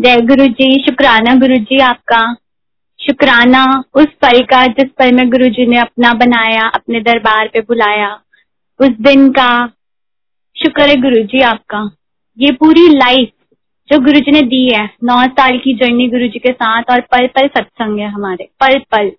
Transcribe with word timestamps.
जय 0.00 0.20
गुरु 0.20 0.46
जी 0.46 0.84
शुक्राना 0.84 1.34
गुरु 1.34 1.56
जी 1.56 1.78
आपका। 1.78 2.34
शुक्राना, 3.00 3.84
उस 3.94 4.06
पल 4.06 4.42
का 4.42 4.66
जिस 4.66 4.90
पल 4.98 5.12
में 5.12 5.30
गुरु 5.30 5.48
जी 5.48 5.66
ने 5.66 5.78
अपना 5.78 6.12
बनाया, 6.12 6.66
अपने 6.68 7.00
दरबार 7.00 7.48
पे 7.48 7.60
बुलाया, 7.60 8.20
उस 8.80 8.88
दिन 8.88 9.30
का 9.30 9.66
शुक्र 10.56 10.82
है 10.82 10.96
गुरु 10.96 11.22
जी 11.22 11.40
आपका। 11.40 11.90
ये 12.38 12.52
पूरी 12.52 12.88
लाइफ 12.88 13.30
जो 13.88 13.98
गुरु 13.98 14.20
जी 14.20 14.32
ने 14.32 14.42
दी 14.42 14.74
है, 14.74 14.84
नौ 15.04 15.22
साल 15.24 15.58
की 15.58 15.74
जर्नी 15.74 16.08
गुरु 16.08 16.28
जी 16.28 16.38
के 16.38 16.52
साथ 16.52 16.82
और 16.90 17.00
पल 17.00 17.26
पल 17.26 17.48
सत्संग 17.48 17.98
है 17.98 18.08
हमारे 18.08 18.48
पल 18.60 18.78
पल 18.78 19.12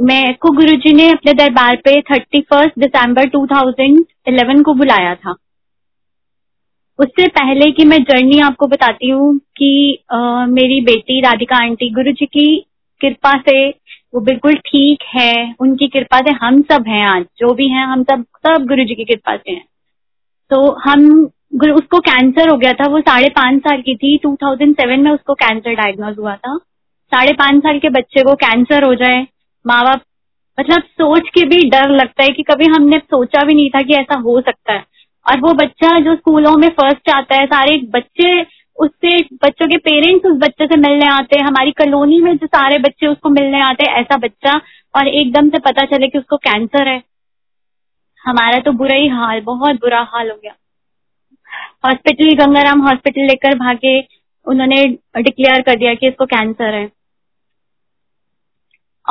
मैं 0.00 0.34
को 0.34 0.50
गुरु 0.50 0.76
जी 0.76 0.92
ने 0.92 1.10
अपने 1.10 1.32
दरबार 1.32 1.76
पे 1.76 2.00
थर्टी 2.00 2.40
फ़र्स्ट 2.40 2.78
दिसंबर 2.78 3.28
2011 3.28 4.62
को 4.62 4.74
बुलाया 4.74 5.14
था। 5.14 5.34
उससे 6.98 7.26
पहले 7.28 7.70
कि 7.72 7.84
मैं 7.84 7.98
जर्नी 8.02 8.38
आपको 8.40 8.66
बताती 8.66 9.08
हूँ 9.08 9.38
कि 9.38 10.04
आ, 10.12 10.46
मेरी 10.46 10.80
बेटी 10.80 11.20
राधिका 11.20 11.56
आंटी 11.56 11.90
गुरु 11.90 12.12
जी 12.12 12.26
की 12.26 12.46
कृपा 13.00 13.32
से 13.38 13.68
वो 14.14 14.20
बिल्कुल 14.20 14.54
ठीक 14.54 15.02
है 15.14 15.54
उनकी 15.60 15.86
कृपा 15.88 16.18
से 16.18 16.30
हम 16.42 16.60
सब 16.62 16.84
हैं 16.88 17.04
आज 17.06 17.24
जो 17.38 17.54
भी 17.54 17.68
हैं 17.68 17.86
हम 17.86 18.02
सब 18.02 18.24
सब 18.46 18.66
गुरु 18.66 18.84
जी 18.84 18.94
की 18.94 19.04
कृपा 19.04 19.36
से 19.36 19.52
हैं। 19.52 19.64
तो 20.50 20.70
हम 20.84 21.24
उसको 21.74 21.98
कैंसर 21.98 22.48
हो 22.50 22.56
गया 22.56 22.72
था 22.72 22.88
वो 22.88 23.00
साढ़े 23.00 23.28
पाँच 23.28 23.60
साल 23.60 23.82
की 23.82 23.94
थी 23.96 24.16
2007 24.18 24.98
में 24.98 25.10
उसको 25.10 25.34
कैंसर 25.34 25.74
डायग्नोज 25.74 26.18
हुआ 26.18 26.34
था। 26.36 26.56
साढ़े 27.12 27.32
पाँच 27.32 27.62
साल 27.62 27.78
के 27.78 27.88
बच्चे 27.88 28.22
को 28.22 28.34
कैंसर 28.34 28.84
हो 28.84 28.94
जाए 28.94 29.26
माँ 29.64 29.82
बाप 29.84 30.02
मतलब 30.58 30.82
सोच 30.82 31.28
के 31.28 31.44
भी 31.46 31.68
डर 31.70 31.90
लगता 31.90 32.22
है 32.22 32.28
कि 32.28 32.42
कभी 32.42 32.66
हमने 32.66 32.98
सोचा 32.98 33.44
भी 33.44 33.54
नहीं 33.54 33.70
था 33.70 33.82
कि 33.82 33.94
ऐसा 33.94 34.18
हो 34.18 34.40
सकता 34.40 34.72
है। 34.72 34.84
और 35.30 35.40
वो 35.40 35.52
बच्चा 35.52 36.00
जो 36.00 36.16
स्कूलों 36.16 36.56
में 36.56 36.68
फ़र्स्ट 36.68 37.10
आता 37.10 37.34
है, 37.36 37.46
सारे 37.46 37.76
बच्चे 37.78 38.46
उससे, 38.76 39.22
बच्चों 39.22 39.66
के 39.66 39.76
पेरेंट्स 39.76 40.26
उस 40.26 40.36
बच्चे 40.36 40.66
से 40.66 40.76
मिलने 40.76 41.06
आते 41.06 41.38
हैं। 41.38 41.46
हमारी 41.46 41.70
कॉलोनी 41.70 42.20
में 42.20 42.36
जो 42.36 42.46
सारे 42.46 42.78
बच्चे 42.78 43.06
उसको 43.06 43.28
मिलने 43.28 43.60
आते 43.60 43.84
हैं, 43.84 43.96
ऐसा 43.96 44.16
बच्चा। 44.16 44.60
और 44.96 45.08
एकदम 45.08 45.50
से 45.50 45.58
पता 45.58 45.86
चले 45.86 46.08
कि 46.08 46.18
उसको 46.18 46.36
कैंसर 46.36 46.88
है। 46.88 47.02
हमारा 48.24 48.58
तो 48.58 48.72
बुरा 48.72 48.96
ही 48.96 49.08
हाल, 49.08 49.40
बहुत 49.40 49.74
बुरा 49.74 50.00
हाल 50.00 50.30
हो 50.30 50.36
गया। 50.36 50.54
हॉस्पिटल 51.86 52.44
गंगाराम 52.44 52.80
हॉस्पिटल 52.80 53.20
लेकर 53.20 53.58
भागे, 53.58 54.08
उन्होंने 54.46 54.84
डिक्लेयर 55.22 55.62
कर 55.62 55.76
दिया 55.76 55.94
कि 55.94 56.08
इसको 56.08 56.26
कैंसर 56.26 56.74
है। 56.74 56.84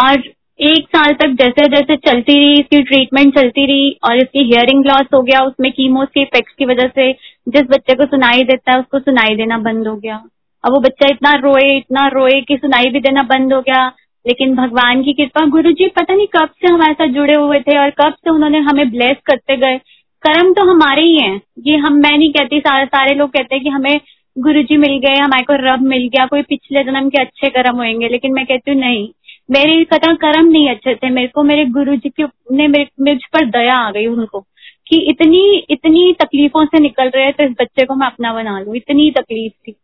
और 0.04 0.24
एक 0.60 0.88
साल 0.88 1.14
तक 1.14 1.28
जैसे 1.28 1.68
जैसे 1.68 1.96
चलती 1.98 2.34
रही, 2.38 2.54
इसकी 2.54 2.82
ट्रीटमेंट 2.82 3.34
चलती 3.36 3.66
रही 3.66 3.98
और 4.04 4.18
इसकी 4.18 4.44
हियरिंग 4.44 4.86
लॉस 4.86 5.08
हो 5.14 5.22
गया, 5.22 5.42
उसमें 5.42 5.72
कीमोस 5.72 6.08
के 6.14 6.22
इफ़ेक्ट 6.22 6.58
की 6.58 6.66
वजह 6.66 6.88
से 6.88 7.12
जिस 7.50 7.64
बच्चे 7.64 7.96
को 7.96 8.06
सुनाई 8.06 8.44
देता 8.44 8.72
है, 8.72 8.80
उसको 8.80 9.00
सुनाई 9.00 9.36
देना 9.36 9.58
बंद 9.58 9.88
हो 9.88 9.96
गया। 9.96 10.24
अब 10.64 10.74
वो 10.74 10.80
बच्चा 10.80 11.08
इतना 11.08 11.32
रोए 11.40 11.68
इतना 11.78 12.08
रोए 12.08 12.40
कि 12.42 12.58
सुनाई 12.58 12.90
भी 12.90 13.00
देना 13.00 13.24
बंद 13.24 13.54
हो 13.54 13.62
गया। 13.62 13.88
लेकिन 14.26 14.56
भगवान 14.56 15.02
की 15.04 15.14
कृपा 15.14 15.46
गुरु 15.46 15.72
जी 15.72 15.88
पता 15.88 16.14
नहीं 16.14 16.28
कब 16.28 16.50
से 16.62 16.74
हमारे 16.74 16.94
साथ 16.94 17.08
जुड़े 17.08 17.34
हुए 17.34 17.60
थे 17.60 17.78
और 17.78 17.90
कब 17.90 18.14
से 18.14 18.30
उन्होंने 18.30 18.60
हमें 18.60 18.90
ब्लेस 18.92 19.18
करते 19.26 19.58
गए। 19.58 19.78
कर्म 20.24 20.54
तो 20.54 20.64
हमारे 20.70 21.02
ही 21.02 21.18
हैं। 21.20 21.42
ये 21.68 21.78
हम, 21.78 21.94
मैं 21.94 22.18
नहीं 22.18 22.32
कहती, 22.34 22.60
सारे 22.60 22.86
सारे 22.86 23.16
लोग 23.16 23.30
कहते 23.30 23.56
हैं 23.56 23.64
कि 23.64 23.70
हमें 23.70 24.00
गुरु 24.38 24.62
जी 24.64 24.78
मिल 24.78 24.98
गए, 24.98 25.16
हमारे 25.16 25.44
को 25.44 25.56
रब 25.64 25.82
मिल 25.82 26.08
गया, 26.08 26.26
कोई 26.26 26.42
पिछले 26.42 26.84
जन्म 26.84 27.10
के 27.10 27.22
अच्छे 27.22 27.50
कर्म 27.50 27.76
होंगे 27.78 28.10
लेकिन 28.10 28.34
मैं 28.34 28.46
कहती 28.46 28.72
हूँ 28.72 28.80
नहीं। 28.80 29.08
मेरे 29.50 29.84
कथा 29.84 30.14
कर्म 30.16 30.48
नहीं 30.48 30.70
अच्छे 30.70 30.94
थे, 30.96 31.10
मेरे 31.10 31.28
को 31.28 31.44
मेरे 31.44 31.66
गुरु 31.72 31.96
जी 31.96 32.10
की 32.12 32.26
ने 32.52 32.68
मुझ 32.68 33.18
पर 33.34 33.46
दया 33.50 33.76
आ 33.78 33.92
गई 33.92 34.06
उनको 34.08 34.40
कि 34.88 34.98
इतनी 35.10 35.42
इतनी 35.70 36.12
तकलीफों 36.14 36.66
से 36.66 36.80
निकल 36.80 37.10
रहे 37.10 37.32
तो 37.32 37.44
इस 37.44 37.52
बच्चे 37.62 37.86
को 37.86 37.96
मैं 37.96 38.08
अपना 38.08 38.34
बना 38.34 38.60
लू। 38.60 38.74
इतनी 38.74 39.10
तकलीफ़ 39.12 39.54
थी। 39.68 39.76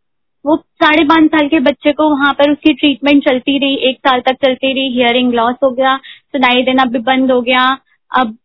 वो 0.46 0.56
साढ़े 0.56 1.04
पाँच 1.04 1.30
साल 1.32 1.48
के 1.48 1.60
बच्चे 1.60 1.92
को 1.94 2.10
वहाँ 2.10 2.34
पर 2.34 2.52
उसकी 2.52 2.74
ट्रीटमेंट 2.74 3.24
चलती 3.26 3.58
रही, 3.60 3.76
एक 3.90 3.98
साल 3.98 4.20
तक 4.20 4.36
चलती 4.46 4.74
रही 4.74 4.90
हियरिंग 4.94 5.34
लॉस 5.34 5.56
हो 5.64 5.72
गया, 5.72 5.96
सुनाई 5.98 6.64
देना 6.64 6.86
भी 6.86 7.00
बंद 7.02 7.32
हो 7.32 7.42
गया। 7.42 7.66
अब 8.12 8.38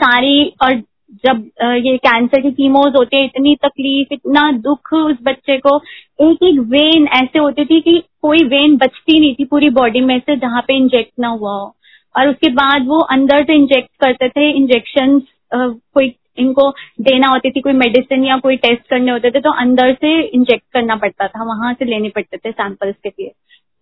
सारी 0.00 0.52
और 0.62 0.82
जब 1.24 1.44
ये 1.76 1.96
कैंसर 1.98 2.40
की 2.40 2.50
कीमोज 2.52 2.96
होती 2.96 3.16
है, 3.16 3.24
इतनी 3.24 3.54
तकलीफ़, 3.64 4.12
इतना 4.14 4.50
दुख 4.60 4.92
उस 4.94 5.16
बच्चे 5.22 5.56
को, 5.58 5.76
एक 6.22 6.42
एक 6.44 6.58
वेन 6.70 7.06
ऐसे 7.14 7.38
होती 7.38 7.64
थी 7.64 7.80
कि 7.80 7.98
कोई 8.22 8.44
वेन 8.46 8.76
बचती 8.76 9.18
नहीं 9.20 9.34
थी 9.34 9.44
पूरी 9.44 9.70
बॉडी 9.72 10.00
में 10.00 10.18
से 10.20 10.36
जहाँ 10.36 10.62
पे 10.62 10.76
इंजेक्ट 10.76 11.12
ना 11.20 11.28
हुआ 11.28 11.52
हो। 11.52 11.74
और 12.14 12.28
उसके 12.28 12.48
बाद 12.52 12.86
वो 12.86 12.98
अंदर 13.12 13.44
से 13.44 13.54
इंजेक्ट 13.54 13.90
करते 14.00 14.28
थे 14.28 14.50
इंजेक्शन 14.52 15.20
कोई 15.54 16.14
इनको 16.38 16.70
देना 17.00 17.28
होती 17.28 17.50
थी, 17.50 17.60
कोई 17.60 17.72
मेडिसिन 17.72 18.24
या 18.24 18.36
कोई 18.38 18.56
टेस्ट 18.58 18.88
करने 18.90 19.10
होते 19.12 19.30
थे 19.30 19.40
तो 19.40 19.50
अंदर 19.60 19.92
से 19.94 20.20
इंजेक्ट 20.20 20.64
करना 20.72 20.96
पड़ता 20.96 21.26
था, 21.26 21.44
वहाँ 21.44 21.72
से 21.74 21.84
लेने 21.84 22.08
पड़ते 22.08 22.36
थे 22.36 22.50
सैंपल्स 22.52 22.94
के 23.04 23.08
लिए। 23.10 23.32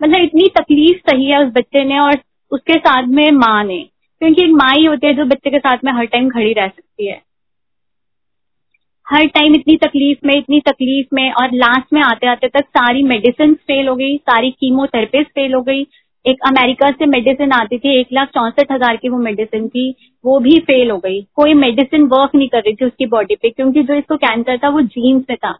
मतलब 0.00 0.22
इतनी 0.22 0.48
तकलीफ़ 0.56 0.98
सही 1.10 1.26
है 1.26 1.44
उस 1.44 1.52
बच्चे 1.52 1.84
ने 1.84 1.98
और 1.98 2.18
उसके 2.52 2.78
साथ 2.78 3.06
में 3.08 3.30
माँ 3.32 3.62
ने। 3.64 3.78
क्योंकि 4.20 4.42
एक 4.42 4.50
माँ 4.54 4.72
ही 4.74 4.84
होती 4.84 5.06
है 5.06 5.14
जो 5.14 5.24
बच्चे 5.26 5.50
के 5.50 5.58
साथ 5.58 5.84
में 5.84 5.92
हर 5.92 6.04
टाइम 6.06 6.28
खड़ी 6.30 6.52
रह 6.52 6.68
सकती 6.68 7.06
है। 7.06 7.20
हर 9.06 9.26
टाइम 9.28 9.54
इतनी 9.54 9.76
तकलीफ़ 9.78 10.26
में, 10.26 10.34
इतनी 10.34 10.60
तकलीफ़ 10.62 11.14
में 11.14 11.30
और 11.32 11.54
लास्ट 11.54 11.92
में 11.92 12.00
आते 12.02 12.26
आते 12.26 12.48
तक 12.48 12.64
सारी 12.68 13.02
मेडिसिन 13.04 13.54
फेल 13.56 13.88
हो 13.88 13.94
गई, 13.96 14.16
सारी 14.18 14.50
कीमोथेरेपिस्ट 14.50 15.30
फेल 15.30 15.54
हो 15.54 15.62
गई। 15.62 15.86
एक 16.24 16.38
अमेरिका 16.46 16.90
से 16.90 17.06
मेडिसिन 17.06 17.52
आती 17.52 17.78
थी, 17.78 17.98
एक 18.00 18.08
लाख 18.12 18.28
चौसठ 18.28 18.72
हज़ार 18.72 18.96
की 18.96 19.08
वो 19.08 19.18
मेडिसिन 19.18 19.68
थी, 19.68 19.94
वो 20.24 20.38
भी 20.40 20.58
फेल 20.60 20.90
हो 20.90 20.98
गई। 20.98 21.20
कोई 21.36 21.54
मेडिसिन 21.56 22.04
वर्क 22.08 22.34
नहीं 22.34 22.48
कर 22.48 22.58
रही 22.58 22.74
थी 22.74 22.84
उसकी 22.84 23.06
बॉडी 23.08 23.36
पे, 23.36 23.50
क्योंकि 23.50 23.82
जो 23.82 23.94
इसको 23.94 24.16
कैंसर 24.18 24.58
था, 24.58 24.68
वो 24.68 24.80
जीन्स 24.82 25.24
में 25.30 25.36
था। 25.36 25.58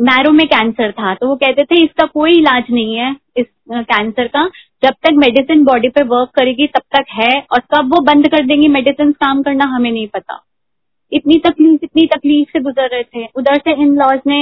मैरो 0.00 0.30
में 0.32 0.46
कैंसर 0.48 0.90
था 0.92 1.14
तो 1.14 1.28
वो 1.28 1.34
कहते 1.36 1.64
थे 1.64 1.84
इसका 1.84 2.04
कोई 2.08 2.32
इलाज 2.32 2.64
नहीं 2.70 2.94
है, 2.94 3.14
इस 3.36 3.46
कैंसर 3.70 4.26
का। 4.28 4.48
जब 4.82 4.94
तक 5.04 5.14
मेडिसिन 5.16 5.64
बॉडी 5.64 5.88
पे 5.88 6.02
वर्क 6.04 6.30
करेगी, 6.36 6.66
तब 6.66 6.82
तक 6.96 7.04
है 7.12 7.30
और 7.42 7.60
कब 7.74 7.94
वो 7.94 8.00
बंद 8.04 8.28
कर 8.28 8.44
देंगी 8.46 8.68
मेडिसिन 8.68 9.12
काम 9.14 9.42
करना 9.42 9.64
हमें 9.66 9.90
नहीं 9.90 10.06
पता। 10.08 10.40
इतनी 11.12 11.38
तकलीफ़ 11.38 11.84
इतनी 11.84 12.06
तकलीफ़ 12.06 12.48
से 12.48 12.60
गुजर 12.60 12.88
रहे 12.88 13.02
थे। 13.04 13.26
उधर 13.36 13.58
से 13.58 13.72
इन 13.82 13.94
लॉज 13.96 14.20
ने 14.26 14.40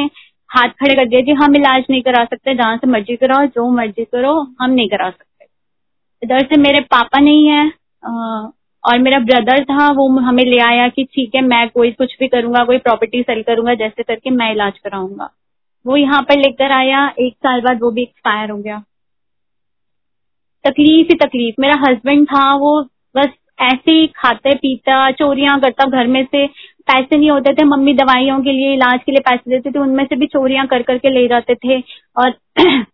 हाथ 0.50 0.68
खड़े 0.80 0.94
कर 0.94 1.08
दिया 1.08 1.20
कि 1.20 1.32
हम 1.34 1.56
इलाज 1.56 1.84
नहीं 1.90 2.02
करा 2.02 2.24
सकते, 2.24 2.54
जहाँ 2.54 2.76
से 2.76 2.86
मर्ज़ी 2.86 3.16
कराओ, 3.16 3.46
जो 3.46 3.70
मर्ज़ी 3.70 4.04
करो, 4.04 4.34
हम 4.60 4.70
नहीं 4.70 4.88
करा 4.88 5.08
सकते। 5.10 5.46
इधर 6.22 6.46
से 6.46 6.56
मेरे 6.58 6.80
पापा 6.90 7.20
नहीं 7.20 7.46
है 7.46 7.70
और 8.84 8.98
मेरा 8.98 9.18
ब्रदर 9.20 9.64
था, 9.64 9.88
वो 9.88 10.08
हमें 10.20 10.44
ले 10.44 10.58
आया 10.60 10.88
कि 10.88 11.04
ठीक 11.04 11.34
है, 11.34 11.40
मैं 11.42 11.68
कोई 11.70 11.90
कुछ 11.92 12.16
भी 12.20 12.28
करूँगा, 12.28 12.64
कोई 12.64 12.78
प्रॉपर्टी 12.78 13.22
सेल 13.22 13.42
करूँगा, 13.42 13.74
जैसे 13.76 14.02
करके 14.02 14.30
मैं 14.32 14.50
इलाज 14.52 14.78
कराऊँगा। 14.78 15.30
वो 15.84 15.96
यहाँ 15.96 16.22
पर 16.22 16.38
लेकर 16.38 16.72
आया, 16.72 17.06
एक 17.18 17.34
साल 17.36 17.60
बाद 17.60 17.82
वो 17.82 17.90
भी 17.90 18.02
एक्सपायर 18.02 18.50
हो 18.50 18.58
गया। 18.58 18.82
तकलीफ़ 20.68 21.08
ही 21.08 21.14
तकलीफ़। 21.14 21.60
मेरा 21.60 21.74
हस्बैंड 21.88 22.26
था, 22.26 22.54
वो 22.54 22.82
बस 23.16 23.28
ऐसे 23.62 23.90
ही 23.90 24.06
खाते, 24.06 24.54
पीता, 24.54 25.10
चोरियाँ 25.10 25.60
करता 25.60 25.84
घर 25.84 26.06
में 26.06 26.24
से। 26.24 26.46
पैसे 26.88 27.16
नहीं 27.16 27.30
होते 27.30 27.52
थे 27.54 27.64
मम्मी 27.64 27.94
दवाइयों 27.94 28.40
के 28.40 28.52
लिए, 28.52 28.74
इलाज 28.74 29.00
के 29.06 29.12
लिए 29.12 29.20
पैसे 29.20 29.50
देते 29.50 29.70
थे, 29.70 29.78
उनमें 29.78 30.04
से 30.04 30.16
भी 30.16 30.26
चोरियाँ 30.26 30.66
कर 30.66 30.82
करके 30.82 31.10
ले 31.10 31.26
जाते 31.28 31.54
थे। 31.54 31.80
और 32.16 32.30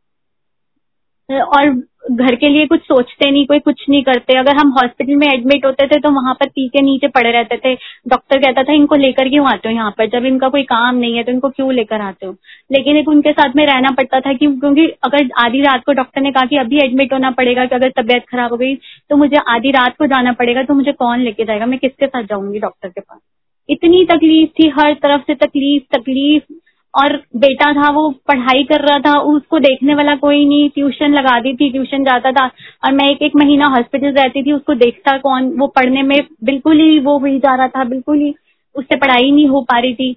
और 1.43 1.71
घर 2.05 2.35
के 2.35 2.49
लिए 2.49 2.67
कुछ 2.67 2.81
सोचते 2.83 3.31
नहीं, 3.31 3.45
कोई 3.47 3.59
कुछ 3.59 3.85
नहीं 3.91 4.03
करते। 4.05 4.37
अगर 4.39 4.57
हम 4.57 4.71
हॉस्पिटल 4.73 5.15
में 5.17 5.27
एडमिट 5.27 5.65
होते 5.67 5.87
थे 5.87 5.99
तो 6.01 6.11
वहाँ 6.13 6.35
पर 6.35 6.49
पी 6.49 6.67
के 6.69 6.81
नीचे 6.83 7.09
पड़े 7.09 7.31
रहते 7.33 7.57
थे। 7.57 7.75
डॉक्टर 8.09 8.39
कहता 8.39 8.63
था, 8.63 8.73
इनको 8.73 8.95
लेकर 8.97 9.29
क्यों 9.29 9.47
आते 9.49 9.69
हो 9.69 9.75
यहाँ 9.75 9.91
पर? 9.99 10.07
जब 10.09 10.25
इनका 10.27 10.49
कोई 10.49 10.63
काम 10.65 10.97
नहीं 10.97 11.17
है 11.17 11.23
तो 11.25 11.33
इनको 11.33 11.49
क्यों 11.51 11.73
लेकर 11.75 12.01
आते 12.01 12.27
हो? 12.27 12.33
लेकिन 12.71 12.97
एक 12.97 13.09
उनके 13.09 13.33
साथ 13.33 13.57
में 13.57 13.65
रहना 13.67 13.91
पड़ता 13.91 14.21
था 14.21 14.33
कि, 14.33 14.47
क्योंकि 14.49 14.87
अगर 15.05 15.29
आधी 15.45 15.61
रात 15.63 15.85
को 15.87 15.93
डॉक्टर 15.93 16.21
ने 16.21 16.33
कहा 16.33 16.47
कि 16.47 16.57
अभी 16.57 16.79
एडमिट 16.85 17.13
होना 17.13 17.31
पड़ेगा 17.33 17.65
कि 17.67 17.75
अगर 17.75 17.93
तबियत 17.97 18.25
खराब 18.31 18.51
हो 18.51 18.57
गई 18.57 18.75
तो 19.11 19.17
मुझे 19.17 19.37
आधी 19.49 19.71
रात 19.71 19.97
को 19.99 20.07
जाना 20.07 20.33
पड़ेगा 20.33 20.63
तो 20.63 20.75
मुझे 20.75 20.93
कौन 20.95 21.21
लेके 21.21 21.45
जाएगा? 21.45 21.67
मैं 21.67 21.79
किसके 21.79 22.07
साथ 22.07 22.23
जाऊँगी 22.23 22.59
डॉक्टर 22.59 22.89
के 22.89 23.01
पास? 23.01 23.19
इतनी 23.69 24.05
तकलीफ़ 24.05 24.51
थी, 24.53 24.69
हर 24.71 24.93
तरफ़ 24.95 25.23
से 25.27 25.35
तकलीफ़ 25.37 25.97
तकलीफ़। 25.97 26.53
और 26.95 27.17
बेटा 27.37 27.73
था, 27.73 27.91
वो 27.91 28.11
पढ़ाई 28.29 28.65
कर 28.65 28.81
रहा 28.81 28.99
था, 28.99 29.19
उसको 29.21 29.59
देखने 29.59 29.95
वाला 29.95 30.15
कोई 30.17 30.45
नहीं, 30.45 30.69
ट्यूशन 30.69 31.15
लगा 31.15 31.39
दी 31.41 31.55
थी, 31.55 31.71
ट्यूशन 31.71 32.05
जाता 32.05 32.33
था 32.33 32.47
और 32.85 32.93
मैं 32.93 33.11
एक 33.11 33.23
एक 33.23 33.37
महीना 33.37 33.67
हॉस्पिटल 33.67 34.13
रहती 34.13 34.43
थी, 34.43 34.53
उसको 34.53 34.75
देखता 34.75 35.17
कौन, 35.19 35.49
वो 35.59 35.67
पढ़ने 35.67 36.03
में 36.03 36.17
बिल्कुल 36.45 36.81
ही 36.81 36.99
वो 36.99 37.19
हुई 37.19 37.39
जा 37.39 37.55
रहा 37.55 37.69
था, 37.69 37.85
बिल्कुल 37.85 38.19
ही 38.19 38.35
उससे 38.75 38.97
पढ़ाई 38.97 39.31
नहीं 39.31 39.49
हो 39.49 39.61
पा 39.61 39.79
रही 39.79 39.95
थी। 39.95 40.17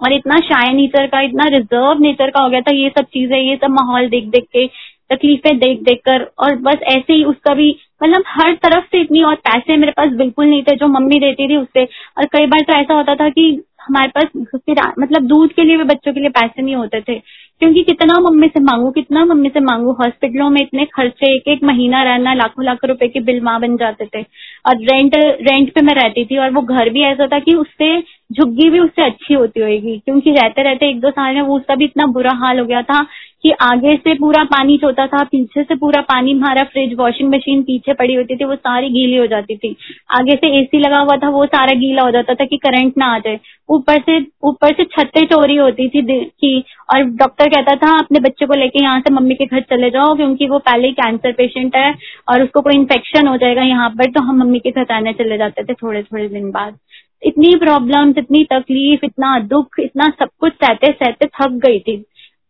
और 0.00 0.12
इतना 0.12 0.38
शाय 0.40 0.72
नेचर 0.72 1.06
का, 1.06 1.20
इतना 1.20 1.44
रिज़र्व 1.48 2.00
नेचर 2.00 2.30
का 2.30 2.42
हो 2.42 2.50
गया 2.50 2.60
था, 2.60 2.74
ये 2.74 2.88
सब 2.88 3.04
चीज़ें, 3.04 3.38
ये 3.38 3.56
सब 3.56 3.70
माहौल 3.70 4.08
देख 4.08 4.24
देख 4.24 4.44
के, 4.44 4.66
तकलीफें 5.10 5.58
देख 5.58 5.82
देख 5.82 5.98
कर, 5.98 6.22
और 6.38 6.54
बस 6.56 6.82
ऐसे 6.82 7.12
ही 7.12 7.24
उसका 7.24 7.54
भी 7.54 7.70
मतलब 8.02 8.24
हर 8.28 8.52
तरफ़ 8.54 8.84
से 8.84 9.00
इतनी 9.00 9.22
और 9.22 9.34
पैसे 9.34 9.76
मेरे 9.76 9.92
पास 9.92 10.08
बिल्कुल 10.08 10.46
नहीं 10.46 10.62
थे, 10.62 10.76
जो 10.76 10.88
मम्मी 10.88 11.18
देती 11.20 11.48
थी 11.48 11.56
उससे। 11.56 11.84
और 12.18 12.24
कई 12.24 12.46
बार 12.46 12.60
तो 12.60 12.72
ऐसा 12.72 12.94
होता 12.94 13.14
था 13.14 13.28
कि 13.28 13.50
हमारे 13.88 14.08
पास 14.08 14.46
फिर 14.56 14.80
मतलब 14.98 15.26
दूध 15.26 15.52
के 15.52 15.64
लिए 15.64 15.76
भी, 15.76 15.84
बच्चों 15.84 16.12
के 16.12 16.20
लिए 16.20 16.28
पैसे 16.30 16.62
नहीं 16.62 16.74
होते 16.76 17.00
थे। 17.00 17.18
क्योंकि 17.60 17.82
कितना 17.82 18.18
मम्मी 18.20 18.46
से 18.48 18.60
मांगू, 18.60 18.90
कितना 18.90 19.24
मम्मी 19.24 19.48
से 19.48 19.60
मांगू 19.60 19.92
हॉस्पिटलों 19.92 20.48
में 20.50 20.60
इतने 20.60 20.84
खर्चे 20.94 21.34
एक 21.36 21.48
एक 21.48 21.64
महीना 21.64 22.02
रहना 22.02 22.34
लाखों 22.34 22.64
लाखों 22.64 22.88
रुपए 22.88 23.08
के 23.08 23.20
बिल 23.20 23.40
माँ 23.40 23.58
बन 23.60 23.76
जाते 23.76 24.06
थे। 24.06 24.22
और 24.66 24.76
रेंट 24.82 25.16
रेंट 25.16 25.72
पे 25.74 25.80
मैं 25.80 25.94
रहती 25.94 26.24
थी 26.24 26.38
और 26.38 26.50
वो 26.50 26.62
घर 26.62 26.90
भी 26.90 27.02
ऐसा 27.02 27.26
था 27.26 27.38
कि 27.38 27.54
उससे 27.54 27.96
झुग्गी 28.30 28.68
भी 28.70 28.78
उससे 28.78 29.04
अच्छी 29.04 29.34
होती 29.34 29.60
होगी, 29.60 29.96
क्योंकि 29.98 30.30
रहते 30.32 30.62
रहते 30.62 30.88
एक 30.88 31.00
दो 31.00 31.10
साल 31.10 31.34
में 31.34 31.42
वो 31.42 31.56
उसका 31.56 31.74
भी 31.74 31.84
इतना 31.84 32.06
बुरा 32.08 32.32
हाल 32.36 32.58
हो 32.58 32.64
गया 32.66 32.82
था 32.82 33.06
कि 33.42 33.50
आगे 33.62 33.94
से 33.96 34.14
पूरा 34.14 34.42
पानी 34.46 34.76
चोता 34.78 35.06
था, 35.06 35.22
पीछे 35.24 35.62
से 35.62 35.74
पूरा 35.76 36.00
पानी 36.02 36.32
हमारा 36.32 36.62
फ्रिज 36.64 36.94
वॉशिंग 36.98 37.28
मशीन 37.34 37.62
पीछे 37.62 37.92
पड़ी 37.94 38.14
होती 38.14 38.36
थी, 38.36 38.44
वो 38.44 38.54
सारी 38.56 38.88
गीली 38.90 39.16
हो 39.16 39.26
जाती 39.26 39.56
थी। 39.56 39.74
आगे 40.10 40.34
से 40.34 40.48
एसी 40.58 40.78
लगा 40.78 41.00
हुआ 41.00 41.16
था, 41.16 41.28
वो 41.28 41.44
सारा 41.46 41.74
गीला 41.74 42.02
हो 42.02 42.10
जाता 42.10 42.34
था 42.34 42.44
कि 42.44 42.56
करंट 42.58 42.98
ना 42.98 43.06
आ 43.14 43.18
जाए। 43.18 43.38
ऊपर 43.68 44.00
से 44.00 44.18
ऊपर 44.44 44.74
से 44.74 44.84
छतें 44.86 45.24
चोरी 45.26 45.56
होती 45.56 45.88
थी 45.88 46.02
की, 46.02 46.58
और 46.94 47.02
डॉक्टर 47.16 47.48
कहता 47.48 47.74
था, 47.76 47.96
अपने 47.98 48.20
बच्चे 48.20 48.46
को 48.46 48.54
लेके 48.54 48.82
यहाँ 48.82 49.00
से 49.00 49.14
मम्मी 49.14 49.34
के 49.34 49.46
घर 49.46 49.60
चले 49.70 49.90
जाओ, 49.90 50.14
क्योंकि 50.14 50.46
वो 50.46 50.58
पहले 50.60 50.88
ही 50.88 50.92
कैंसर 50.94 51.32
पेशेंट 51.32 51.76
है, 51.76 51.94
और 52.28 52.42
उसको 52.42 52.60
कोई 52.60 52.74
इन्फेक्शन 52.74 53.28
हो 53.28 53.36
जाएगा 53.36 53.62
यहाँ 53.64 53.90
पर 53.90 54.10
तो 54.10 54.22
हम 54.22 54.38
मम्मी 54.38 54.58
के 54.58 54.70
घर 54.72 54.94
आने 54.94 55.12
चले 55.14 55.38
जाते 55.38 55.64
थे 55.64 55.74
थोड़े 55.74 56.02
थोड़े 56.02 56.28
दिन 56.28 56.50
बाद। 56.50 56.78
इतनी 57.22 57.54
प्रॉब्लम्स 57.56 58.18
इतनी 58.18 58.44
तकलीफ़, 58.44 59.04
इतना 59.04 59.38
दुख, 59.40 59.78
इतना 59.80 60.08
सब 60.18 60.28
कुछ 60.40 60.52
सहते 60.54 60.92
सहते 60.92 61.26
थक 61.26 61.58
गई 61.66 61.78
थी। 61.80 61.96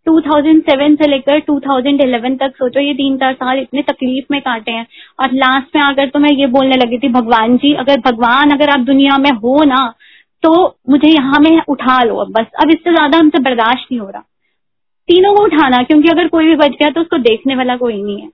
2007 0.06 0.94
से 0.97 1.09
लेकर 1.09 1.41
2011 1.41 2.37
तक 2.37 2.55
सोचो, 2.56 2.81
ये 2.81 2.93
तीन 2.94 3.17
चार 3.17 3.32
साल 3.35 3.59
इतने 3.59 3.82
तकलीफ़ 3.82 4.26
में 4.31 4.41
काटे 4.41 4.73
हैं। 4.73 4.87
और 5.20 5.32
लास्ट 5.35 5.76
में 5.76 5.82
आकर 5.82 6.09
तो 6.09 6.19
मैं 6.19 6.31
ये 6.31 6.47
बोलने 6.47 6.76
लगी 6.76 6.99
थी, 6.99 7.09
भगवान 7.09 7.56
जी, 7.56 7.73
अगर 7.75 8.00
भगवान, 8.00 8.50
अगर 8.50 8.70
आप 8.70 8.81
दुनिया 8.81 9.19
में 9.19 9.31
हो 9.31 9.65
ना 9.65 9.94
तो 10.43 10.50
मुझे 10.91 11.09
यहाँ 11.09 11.38
में 11.41 11.62
उठा 11.69 12.03
लो 12.03 12.17
अब 12.17 12.31
बस। 12.32 12.47
अब 12.62 12.71
इससे 12.71 12.91
ज़्यादा 12.91 13.19
हमसे 13.19 13.38
बर्दाश्त 13.38 13.87
नहीं 13.93 14.00
हो 14.00 14.09
रहा। 14.11 14.21
तीनों 15.09 15.35
को 15.35 15.43
उठाना, 15.44 15.82
क्योंकि 15.82 16.09
अगर 16.09 16.29
कोई 16.29 16.47
भी 16.47 16.55
बच 16.56 16.71
गया 16.71 16.91
तो 16.91 17.00
उसको 17.00 17.19
देखने 17.19 17.55
वाला 17.56 17.76
कोई 17.76 18.03
नहीं 18.03 18.21
है। 18.21 18.29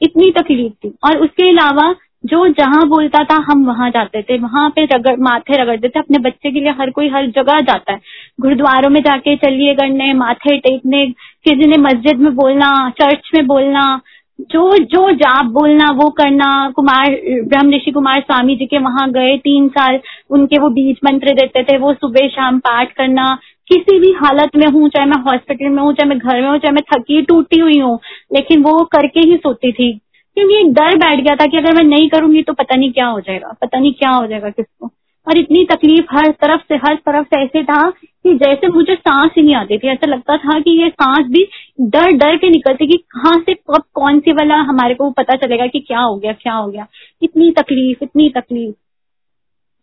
इतनी 0.00 0.30
तकलीफ़ 0.30 0.72
थी। 0.84 0.92
और 1.04 1.18
उसके 1.18 1.48
अलावा 1.48 1.94
जो 2.24 2.48
जहाँ 2.48 2.88
बोलता 2.88 3.24
था, 3.24 3.34
हम 3.34 3.66
वहाँ 3.66 3.90
जाते 3.90 4.22
थे। 4.22 4.38
वहाँ 4.38 4.70
पे 4.70 4.84
रगड़, 4.84 5.16
माथे 5.16 5.62
रगड़ते 5.62 5.88
थे। 5.88 5.98
अपने 5.98 6.18
बच्चे 6.18 6.50
के 6.50 6.60
लिए 6.60 6.70
हर 6.70 6.90
कोई 6.90 7.08
हर 7.08 7.26
जगह 7.26 7.60
जाता 7.60 7.92
है। 7.92 8.00
गुरुद्वारों 8.40 8.90
में 8.90 9.00
जाके 9.00 9.36
चलिए 9.36 9.74
करने 9.74 10.12
माथे 10.12 10.58
टेकने, 10.58 11.06
किसी 11.44 11.66
ने 11.66 11.76
मस्जिद 11.76 12.20
में 12.20 12.34
बोलना, 12.34 12.90
चर्च 12.90 13.30
में 13.34 13.46
बोलना, 13.46 14.00
जो 14.40 14.78
जो 14.78 15.10
जाप 15.12 15.44
बोलना, 15.44 15.90
वो 15.90 16.08
करना। 16.10 16.70
कुमार, 16.70 17.10
ब्रह्म 17.48 17.70
ऋषि 17.70 17.90
कुमार 17.90 18.20
स्वामी 18.20 18.56
जी 18.56 18.66
के 18.66 18.78
वहाँ 18.78 19.10
गए 19.12 19.36
तीन 19.36 19.68
साल। 19.68 20.00
उनके 20.30 20.58
वो 20.58 20.68
बीज 20.68 20.96
मंत्र 21.04 21.32
देते 21.32 21.62
थे, 21.62 21.78
वो 21.78 21.94
सुबह 21.94 22.28
शाम 22.28 22.58
पाठ 22.58 22.92
करना। 22.92 23.38
किसी 23.68 23.98
भी 23.98 24.12
हालत 24.12 24.50
में 24.56 24.66
हूँ, 24.66 24.88
चाहे 24.88 25.06
मैं 25.06 25.22
हॉस्पिटल 25.22 25.68
में 25.68 25.82
हूँ, 25.82 25.92
चाहे 25.92 26.08
मैं 26.08 26.18
घर 26.18 26.40
में 26.40 26.48
हूँ, 26.48 26.58
चाहे 26.58 26.72
मैं 26.72 26.82
थकी, 26.94 27.22
टूटी 27.22 27.58
हुई 27.58 27.78
हूँ, 27.78 27.98
लेकिन 28.34 28.62
वो 28.62 28.84
करके 28.84 29.20
ही 29.20 29.36
सोती 29.36 29.72
थी। 29.72 30.00
क्योंकि 30.36 30.54
एक 30.60 30.72
डर 30.74 30.96
बैठ 30.96 31.20
गया 31.20 31.34
था 31.36 31.46
कि 31.46 31.56
अगर 31.56 31.74
मैं 31.74 31.82
नहीं 31.84 32.08
करूँगी 32.08 32.42
तो 32.42 32.52
पता 32.52 32.76
नहीं 32.76 32.92
क्या 32.92 33.06
हो 33.06 33.20
जाएगा, 33.20 33.52
पता 33.62 33.78
नहीं 33.78 33.92
क्या 33.92 34.10
हो 34.10 34.26
जाएगा 34.26 34.50
किसको। 34.50 34.90
और 35.26 35.38
इतनी 35.38 35.64
तकलीफ़ 35.64 36.06
हर 36.12 36.30
तरफ़ 36.30 36.60
से, 36.60 36.74
हर 36.74 36.94
तरफ़ 36.94 37.26
से 37.26 37.42
ऐसे 37.44 37.62
था 37.64 37.90
कि 37.90 38.34
जैसे 38.34 38.68
मुझे 38.68 38.94
सांस 38.94 39.30
ही 39.36 39.42
नहीं 39.42 39.54
आती 39.54 39.78
थी, 39.78 39.88
ऐसा 39.88 40.06
लगता 40.06 40.36
था 40.36 40.60
कि 40.60 40.82
ये 40.82 40.88
सांस 40.88 41.26
भी 41.26 41.48
डर 41.80 42.10
डर 42.10 42.36
के 42.36 42.50
निकलती 42.50 42.86
कि 42.86 42.96
कहाँ 42.96 43.38
से, 43.40 43.54
कब 43.54 43.82
कौन 43.94 44.20
सी 44.20 44.32
वाला 44.32 44.56
हमारे 44.56 44.94
को 44.94 45.10
पता 45.10 45.36
चलेगा 45.36 45.66
कि 45.66 45.80
क्या 45.80 46.00
हो 46.00 46.16
गया, 46.16 46.32
क्या 46.32 46.54
हो 46.54 46.68
गया। 46.68 46.86
इतनी 47.22 47.50
तकलीफ़ 47.50 48.04
इतनी 48.04 48.28
तकलीफ़। 48.28 48.74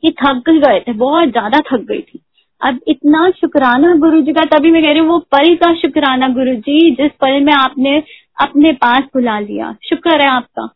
कि 0.03 0.11
थक 0.11 0.49
गए 0.49 0.79
थे, 0.79 0.93
बहुत 0.93 1.29
ज़्यादा 1.29 1.59
थक 1.59 1.81
गई 1.81 2.01
थी। 2.01 2.19
अब 2.63 2.79
इतना 2.87 3.29
शुक्राना 3.29 3.95
गुरु 3.95 4.21
जी 4.21 4.33
का, 4.33 4.45
तभी 4.45 4.71
मैं 4.71 4.83
कह 4.83 4.89
रही 4.89 4.99
हूँ, 4.99 5.07
वो 5.07 5.19
पल 5.19 5.55
का 5.55 5.73
शुक्राना 5.73 6.27
गुरु 6.27 6.55
जी 6.55 6.91
जिस 6.91 7.11
पल 7.11 7.41
में 7.41 7.53
आपने 7.53 8.03
अपने 8.41 8.71
पास 8.71 8.99
बुला 8.99 9.39
लिया। 9.39 9.75
शुक्र 9.89 10.21
है 10.21 10.27
आपका। 10.27 10.69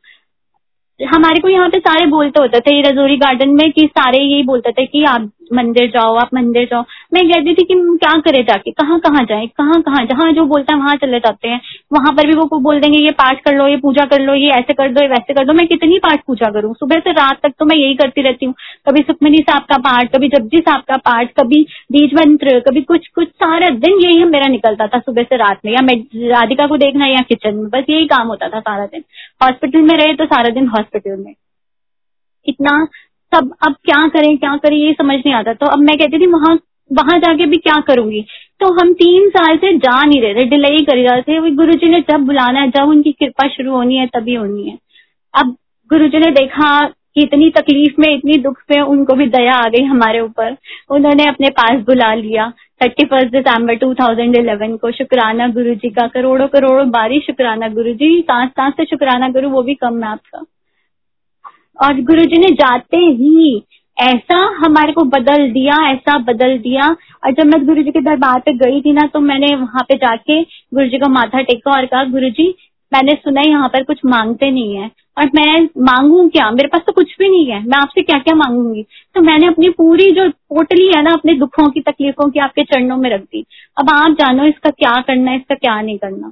हमारे 0.99 1.39
को 1.39 1.49
यहाँ 1.49 1.69
पे 1.69 1.79
सारे 1.79 2.05
बोलते 2.05 2.41
होते 2.41 2.59
थे, 2.59 2.81
रजौरी 2.81 3.17
गार्डन 3.17 3.49
में, 3.49 3.71
कि 3.71 3.87
सारे 3.87 4.17
यही 4.17 4.43
बोलते 4.43 4.71
थे 4.71 4.85
कि 4.85 5.03
आप 5.03 5.31
मंदिर 5.53 5.89
जाओ, 5.89 6.15
आप 6.15 6.29
मंदिर 6.33 6.65
जाओ। 6.65 6.81
मैं 7.13 7.27
कहती 7.29 7.53
थी 7.53 7.63
कि 7.63 7.97
क्या 7.97 8.17
करे 8.19 8.43
जाके? 8.43 8.71
कहाँ 8.71 8.99
कहाँ 8.99 9.23
जाए? 9.23 9.47
कहाँ 9.47 9.81
कहाँ 9.81 10.05
जहाँ 10.05 10.31
जो 10.31 10.45
बोलता 10.45 10.73
है, 10.73 10.79
वहाँ 10.79 10.95
चले 10.95 11.19
जाते 11.19 11.47
हैं। 11.47 11.61
वहाँ 11.93 12.13
पर 12.13 12.27
भी 12.27 12.33
वो 12.33 12.59
बोल 12.59 12.79
देंगे, 12.79 12.99
ये 12.99 13.11
पाठ 13.11 13.41
कर 13.41 13.55
लो, 13.55 13.67
ये 13.67 13.77
पूजा 13.77 14.05
कर 14.05 14.21
लो, 14.21 14.33
ये 14.33 14.49
ऐसे 14.49 14.73
कर 14.73 14.91
दो, 14.91 15.01
ये 15.01 15.07
वैसे 15.07 15.33
कर 15.33 15.45
दो। 15.45 15.53
मैं 15.53 15.67
कितनी 15.67 15.99
पाठ 15.99 16.23
पूजा 16.27 16.51
करूँ? 16.51 16.73
सुबह 16.73 16.99
से 16.99 17.11
रात 17.11 17.39
तक 17.43 17.53
तो 17.59 17.65
मैं 17.65 17.75
यही 17.75 17.95
करती 17.95 18.21
रहती 18.21 18.45
हूँ। 18.45 18.53
कभी 18.89 19.01
सुखमनी 19.01 19.37
साहब 19.37 19.61
का 19.61 19.77
पाठ, 19.77 20.15
कभी 20.15 20.27
जपजी 20.27 20.57
साहब 20.57 20.81
का 20.81 20.97
पाठ, 20.97 21.31
कभी 21.39 21.63
बीज 21.91 22.13
मंत्र, 22.13 22.59
कभी 22.59 22.81
कुछ 22.81 23.07
कुछ 23.07 23.27
सारा 23.27 23.69
दिन 23.69 23.99
यही 23.99 24.23
मेरा 24.23 24.47
निकलता 24.47 24.87
था 24.87 24.99
सुबह 24.99 25.23
से 25.23 25.35
रात 25.35 25.59
में। 25.65 25.71
या 25.71 25.81
मैं 25.81 25.95
राधिका 26.29 26.67
को 26.67 26.77
देखना 26.77 27.05
या 27.05 27.21
किचन 27.29 27.55
में, 27.55 27.69
बस 27.69 27.83
यही 27.89 28.05
काम 28.05 28.27
होता 28.27 28.49
था 28.49 28.59
सारा 28.59 28.85
दिन। 28.85 29.03
हॉस्पिटल 29.43 29.81
में 29.81 29.95
रहे 29.97 30.13
तो 30.13 30.25
सारा 30.25 30.49
दिन 30.49 30.67
हॉस्पिटल 30.67 31.15
में। 31.17 31.33
इतना 32.45 32.87
सब 33.31 33.53
अब 33.67 33.73
क्या 33.85 34.07
करें 34.07 34.37
क्या 34.37 34.55
करें, 34.55 34.77
ये 34.77 34.93
समझ 34.93 35.15
नहीं 35.15 35.33
आता। 35.33 35.53
तो 35.53 35.65
अब 35.65 35.79
मैं 35.79 35.97
कहती 35.97 36.19
थी, 36.19 36.25
वहाँ 36.25 36.57
वहाँ 36.91 37.17
जाके 37.19 37.45
भी 37.45 37.57
क्या 37.57 37.79
करूँगी? 37.79 38.21
तो 38.59 38.71
हम 38.73 38.93
तीन 38.93 39.29
साल 39.29 39.57
से 39.57 39.77
जा 39.77 40.03
नहीं 40.05 40.21
रहे 40.21 40.33
थे 40.33 40.43
डिले 40.43 40.67
ही 40.67 40.83
कर 40.85 40.97
रहे 40.97 41.21
थे। 41.21 41.55
गुरु 41.55 41.73
जी 41.73 41.89
ने 41.89 41.99
जब 42.01 42.25
बुलाना 42.25 42.59
है, 42.59 42.69
जब 42.69 42.89
उनकी 42.89 43.11
कृपा 43.11 43.47
शुरू 43.47 43.71
होनी 43.71 43.97
है, 43.97 44.07
तभी 44.07 44.35
होनी 44.35 44.69
है। 44.69 44.77
अब 45.33 45.55
गुरु 45.91 46.07
जी 46.07 46.19
ने 46.19 46.31
देखा 46.31 46.69
कि 46.87 47.21
इतनी 47.21 47.49
तकलीफ़ 47.49 48.01
में, 48.01 48.13
इतनी 48.15 48.37
दुख 48.37 48.61
में 48.71 48.81
उनको 48.81 49.13
भी 49.13 49.25
दया 49.27 49.55
आ 49.55 49.69
गई 49.69 49.83
हमारे 49.83 50.19
ऊपर। 50.19 50.55
उन्होंने 50.89 51.25
अपने 51.25 51.49
पास 51.49 51.81
बुला 51.81 52.13
लिया। 52.13 52.49
Thirty 52.81 53.05
first 53.05 53.31
December 53.31 53.75
two 53.75 53.93
thousand 53.93 54.35
eleven 54.35 54.75
को 54.77 54.91
शुक्राना 54.91 55.47
गुरु 55.47 55.73
जी 55.75 55.89
का 55.89 56.07
करोड़ों 56.07 56.47
करोड़ों 56.47 56.89
बारी 56.89 57.19
शुक्राना 57.19 57.67
गुरु 57.69 57.93
जी 57.93 58.19
सांस 58.21 58.49
सांस 58.49 58.73
से 58.73 58.85
शुक्राना 58.85 59.29
गुरु, 59.29 59.49
वो 59.49 59.61
भी 59.61 59.75
कम 59.75 60.03
है 60.03 60.09
आपका। 60.09 60.45
और 61.79 62.01
गुरु 62.01 62.23
जी 62.23 62.37
ने 62.37 62.49
जाते 62.55 62.97
ही 62.97 63.63
ऐसा 63.97 64.37
हमारे 64.57 64.93
को 64.93 65.03
बदल 65.05 65.49
दिया, 65.51 65.75
ऐसा 65.91 66.17
बदल 66.17 66.57
दिया। 66.57 66.89
और 67.25 67.31
जब 67.31 67.45
मैं 67.45 67.65
गुरु 67.65 67.83
जी 67.83 67.91
के 67.91 68.01
दरबार 68.01 68.39
पे 68.39 68.53
गई 68.55 68.81
थी 68.81 68.91
ना 68.93 69.05
तो 69.13 69.19
मैंने 69.19 69.55
वहाँ 69.55 69.83
पे 69.83 69.95
जाके 69.97 70.41
गुरु 70.41 70.87
जी 70.87 70.97
का 70.97 71.07
माथा 71.09 71.41
टेका 71.41 71.71
और 71.71 71.85
कहा 71.85 72.03
गुरु 72.03 72.29
जी 72.29 72.53
मैंने 72.91 73.13
सुना 73.13 73.41
है 73.41 73.49
यहाँ 73.49 73.67
पर 73.67 73.83
कुछ 73.83 73.99
मांगते 74.05 74.49
नहीं 74.51 74.75
है। 74.75 74.89
और 75.17 75.29
मैं 75.35 75.61
मांगू 75.77 76.27
क्या? 76.29 76.49
मेरे 76.51 76.67
पास 76.67 76.81
तो 76.87 76.91
कुछ 76.91 77.15
भी 77.19 77.29
नहीं 77.29 77.45
है। 77.47 77.59
मैं 77.63 77.77
आपसे 77.77 78.01
क्या 78.01 78.17
क्या 78.19 78.35
मांगूँगी? 78.35 78.83
तो 79.15 79.21
मैंने 79.21 79.47
अपनी 79.47 79.69
पूरी 79.69 80.11
जो 80.11 80.27
पोटली 80.29 80.85
है 80.87 81.01
ना, 81.03 81.11
अपने 81.11 81.33
दुखों 81.33 81.69
की, 81.69 81.81
तकलीफों 81.81 82.29
की 82.29 82.39
आपके 82.39 82.63
चरणों 82.63 82.97
में 82.97 83.09
रख 83.09 83.21
दी। 83.21 83.45
अब 83.77 83.89
आप 83.89 84.15
जानो, 84.19 84.43
इसका 84.43 84.69
क्या 84.69 84.95
करना 85.01 85.31
है, 85.31 85.37
इसका 85.37 85.55
क्या 85.55 85.81
नहीं 85.81 85.97
करना। 85.97 86.31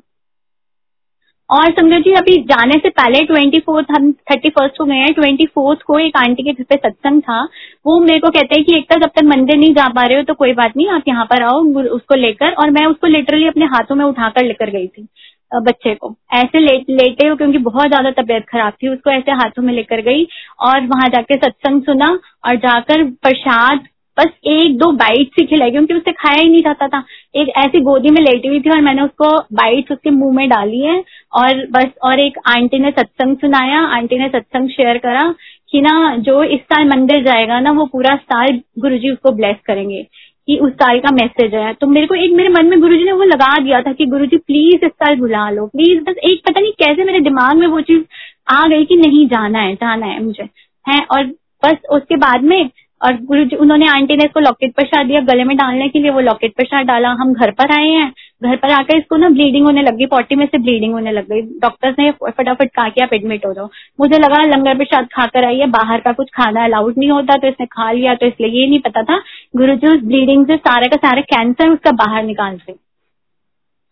और 1.50 1.72
समझो 1.72 2.00
जी 2.00 2.12
अभी 2.16 2.36
जाने 2.46 2.78
से 2.80 2.90
पहले 2.92 3.20
ट्वेंटी 3.26 3.60
फोर्थ 3.60 3.88
हम 3.92 4.12
थर्टी 4.32 4.50
फ़र्स्ट 4.50 4.78
को 4.78 4.86
गए 4.86 4.96
हैं 4.96 5.14
ट्वेंटी 5.14 5.46
फोर्थ 5.46 5.82
को 5.88 6.00
एक 6.00 6.18
आंटी 6.18 6.44
के 6.44 6.54
घर 6.54 6.64
पे 6.64 6.76
सत्संग 6.78 7.22
था। 7.22 7.42
वो 7.86 8.00
मेरे 8.02 8.20
को 8.20 8.30
कहते 8.30 8.56
हैं 8.56 8.66
कि 8.66 8.76
एक 8.78 8.90
तक 8.90 9.00
जब 9.02 9.10
तक 9.16 9.26
मंदिर 9.28 9.58
नहीं 9.58 9.74
जा 9.74 9.88
पा 9.90 10.04
रहे 10.04 10.18
हो 10.18 10.24
तो 10.24 10.34
कोई 10.36 10.54
बात 10.54 10.78
नहीं 10.78 10.88
आप 10.90 11.04
यहाँ 11.08 11.26
पर 11.26 11.44
आओ 11.44 11.62
उसको 11.90 12.16
लेकर। 12.18 12.54
और 12.54 12.72
मैं 12.72 12.86
उसको 12.86 13.08
लिटरली 13.08 13.48
अपने 13.48 13.66
हाथों 13.68 13.96
में 13.96 14.06
उठाकर 14.06 14.46
लेकर 14.46 14.70
गई 14.72 14.88
थी 14.88 15.08
बच्चे 15.56 15.94
को। 15.96 16.16
ऐसे 16.34 16.60
ले, 16.60 16.74
लेटे 16.92 17.28
हो 17.28 17.36
क्योंकि 17.36 17.58
बहुत 17.60 17.88
ज़्यादा 17.88 18.12
तबीयत 18.14 18.46
खराब 18.50 18.74
थी 18.74 18.88
उसको 18.90 19.12
ऐसे 19.12 19.32
हाथों 19.34 19.64
में 19.64 19.74
लेकर 19.74 20.02
गई 20.04 20.28
और 20.62 20.82
वहाँ 20.88 21.10
जाके 21.10 21.36
सत्संग 21.38 21.82
सुना 21.84 22.08
और 22.46 22.56
जाकर 22.58 23.04
प्रसाद 23.22 23.86
बस 24.18 24.28
एक 24.48 24.78
दो 24.78 24.92
बाइट 24.94 25.40
ही 25.40 25.46
खिलाई 25.46 25.72
क्योंकि 25.72 25.94
उससे 25.94 26.12
खाया 26.12 26.42
ही 26.42 26.50
नहीं 26.50 26.62
जाता 26.62 26.88
था। 26.88 27.04
एक 27.36 27.50
ऐसी 27.58 27.80
गोदी 27.82 28.10
में 28.10 28.22
लेटी 28.22 28.48
हुई 28.48 28.60
थी 28.60 28.70
और 28.70 28.82
मैंने 28.82 29.02
उसको 29.02 29.30
बाइट्स 29.54 29.92
उसके 29.92 30.10
मुँह 30.12 30.36
में 30.36 30.48
डाली 30.50 30.80
है 30.80 30.98
और 31.34 31.66
बस, 31.72 31.88
और 32.04 32.20
एक 32.20 32.38
आंटी 32.48 32.80
ने 32.80 32.92
सत्संग 32.92 33.38
सुनाया, 33.38 33.80
आंटी 33.88 34.20
ने 34.20 34.28
सत्संग 34.30 34.70
शेयर 34.70 34.98
करा 34.98 35.34
कि 35.72 35.82
ना, 35.82 36.16
जो 36.18 36.44
इस 36.44 36.60
साल 36.64 36.88
मंदिर 36.90 37.24
जाएगा 37.24 37.60
ना, 37.60 37.72
वो 37.72 37.86
पूरा 37.86 38.16
साल 38.16 38.62
गुरु 38.80 38.98
जी 38.98 39.12
उसको 39.12 39.32
ब्लेस 39.32 39.56
करेंगे, 39.66 40.02
कि 40.48 40.58
उस 40.58 40.72
साल 40.74 41.00
का 41.00 41.12
मैसेज 41.14 41.54
है। 41.56 41.74
तो 41.74 41.88
मेरे 41.88 42.08
को 42.08 42.16
एक, 42.16 42.32
मेरे 42.34 42.50
मन 42.50 42.66
में 42.66 42.80
गुरुजी 42.82 43.04
ने 43.04 43.12
वो 43.12 43.24
लगा 43.24 43.58
दिया 43.60 43.82
था 43.82 43.94
कि 43.94 44.06
गुरुजी 44.06 44.38
प्लीज़ 44.38 44.86
इस 44.86 44.92
साल 44.94 45.16
बुला 45.16 45.50
लो 45.50 45.66
प्लीज़ 45.68 46.04
बस 46.04 46.16
एक 46.24 46.42
पता 46.50 46.62
नहीं 46.62 46.72
कैसे 46.80 47.04
मेरे 47.04 47.20
दिमाग 47.22 47.56
में 47.58 47.68
वो 47.68 47.82
चीज़ 47.82 48.04
आ 48.50 48.68
गई 48.68 48.86
कि 48.86 48.96
नहीं, 48.98 49.28
जाना 49.28 49.60
है 49.60 49.74
जाना 49.76 50.06
है 50.06 50.24
मुझे। 50.24 50.44
है, 50.86 51.00
और 51.12 51.24
बस 51.64 51.78
उसके 51.92 52.16
बाद 52.18 52.44
में 52.44 52.70
और 53.02 53.14
गुरु 53.24 53.44
जी, 53.44 53.56
उन्होंने 53.56 53.88
आंटी 53.88 54.16
ने 54.18 54.26
इसको 54.26 54.40
लॉकेट 54.40 54.74
प्रसाद 54.76 55.08
दिया, 55.08 55.20
गले 55.24 55.44
में 55.44 55.56
डालने 55.58 55.88
के 55.90 56.00
लिए 56.00 56.12
वो 56.12 56.20
लॉकेट 56.22 56.56
प्रसाद 56.56 56.86
डाला। 56.86 57.10
हम 57.14 57.34
घर 57.34 57.52
पर 57.52 57.72
आए 57.72 57.90
हैं। 57.90 58.12
घर 58.44 58.56
पर 58.56 58.72
आकर 58.72 58.98
इसको 58.98 59.18
ना 59.18 59.30
ब्लीडिंग 59.30 59.66
होने 59.66 59.82
लगी 59.82 60.06
पॉटी 60.06 60.36
में 60.36 60.46
से 60.46 60.58
ब्लीडिंग 60.58 60.94
होने 60.94 61.12
लग 61.12 61.28
गई। 61.30 61.42
डॉक्टर्स 61.62 61.96
ने 62.00 62.10
फटाफट 62.12 62.70
कहा 62.70 62.88
कि 62.90 63.02
आप 63.02 63.14
एडमिट 63.14 63.46
हो 63.46 63.54
जाओ। 63.54 63.70
मुझे 64.00 64.18
लगा 64.18 64.44
लंगर 64.46 64.78
प्रसाद 64.78 65.08
खाकर 65.14 65.46
आई 65.46 65.60
है, 65.60 65.68
बाहर 65.70 66.02
का 66.02 66.12
कुछ 66.14 66.30
खाना 66.34 66.64
अलाउड 66.66 66.98
नहीं 66.98 67.10
होता 67.10 67.38
तो 67.38 67.48
इसने 67.48 67.66
खा 67.68 67.92
लिया 67.92 68.16
तो 68.16 68.26
इसलिए 68.26 68.62
ये 68.62 68.68
नहीं 68.68 68.80
पता 68.80 69.04
था। 69.04 69.18
गुरु 69.56 69.76
जी, 69.76 69.88
उस 69.88 70.04
ब्लीडिंग 70.04 70.46
से 70.48 70.58
सारे 70.58 70.88
का 70.88 71.08
सारा 71.08 71.22
कैंसर 71.34 71.70
उसका 71.70 71.92
बाहर 71.96 72.24
निकाल 72.24 72.58
थे। 72.60 72.74